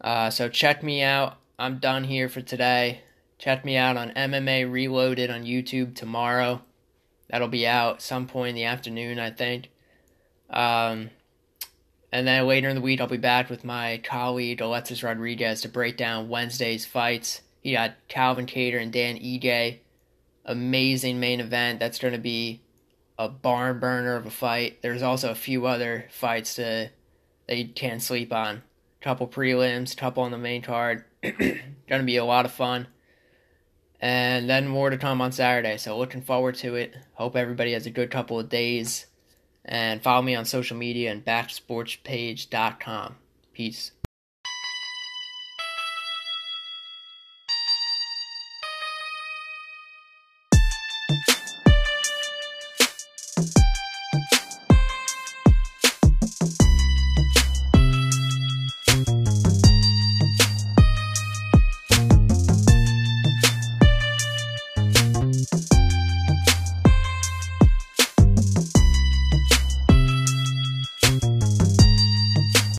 Uh, 0.00 0.30
so 0.30 0.48
check 0.48 0.82
me 0.82 1.02
out. 1.02 1.39
I'm 1.60 1.78
done 1.78 2.04
here 2.04 2.30
for 2.30 2.40
today. 2.40 3.02
Check 3.38 3.66
me 3.66 3.76
out 3.76 3.98
on 3.98 4.12
MMA 4.12 4.72
Reloaded 4.72 5.30
on 5.30 5.44
YouTube 5.44 5.94
tomorrow. 5.94 6.62
That'll 7.28 7.48
be 7.48 7.66
out 7.66 8.00
some 8.00 8.26
point 8.26 8.50
in 8.50 8.54
the 8.54 8.64
afternoon, 8.64 9.18
I 9.18 9.30
think. 9.30 9.68
Um, 10.48 11.10
and 12.10 12.26
then 12.26 12.46
later 12.46 12.70
in 12.70 12.76
the 12.76 12.80
week, 12.80 12.98
I'll 12.98 13.08
be 13.08 13.18
back 13.18 13.50
with 13.50 13.62
my 13.62 14.00
colleague 14.02 14.62
Alexis 14.62 15.02
Rodriguez 15.02 15.60
to 15.60 15.68
break 15.68 15.98
down 15.98 16.30
Wednesday's 16.30 16.86
fights. 16.86 17.42
You 17.62 17.76
got 17.76 17.92
Calvin 18.08 18.46
Kattar 18.46 18.80
and 18.80 18.90
Dan 18.90 19.18
Ige. 19.18 19.80
Amazing 20.46 21.20
main 21.20 21.40
event. 21.40 21.78
That's 21.78 21.98
going 21.98 22.14
to 22.14 22.18
be 22.18 22.62
a 23.18 23.28
barn 23.28 23.78
burner 23.80 24.16
of 24.16 24.24
a 24.24 24.30
fight. 24.30 24.80
There's 24.80 25.02
also 25.02 25.30
a 25.30 25.34
few 25.34 25.66
other 25.66 26.06
fights 26.10 26.54
to, 26.54 26.88
that 27.48 27.58
you 27.58 27.68
can't 27.68 28.02
sleep 28.02 28.32
on. 28.32 28.62
Couple 29.00 29.26
prelims, 29.26 29.96
couple 29.96 30.22
on 30.22 30.30
the 30.30 30.38
main 30.38 30.62
card. 30.62 31.04
to 31.22 32.02
be 32.04 32.16
a 32.16 32.24
lot 32.24 32.44
of 32.44 32.52
fun. 32.52 32.86
And 34.00 34.48
then 34.48 34.66
more 34.68 34.90
to 34.90 34.96
come 34.96 35.20
on 35.20 35.32
Saturday. 35.32 35.76
So 35.76 35.98
looking 35.98 36.22
forward 36.22 36.54
to 36.56 36.74
it. 36.76 36.94
Hope 37.14 37.36
everybody 37.36 37.72
has 37.72 37.86
a 37.86 37.90
good 37.90 38.10
couple 38.10 38.38
of 38.38 38.48
days. 38.48 39.06
And 39.64 40.02
follow 40.02 40.22
me 40.22 40.34
on 40.34 40.44
social 40.46 40.76
media 40.76 41.12
and 41.12 41.24
backsportspage.com. 41.24 43.16
Peace. 43.52 43.92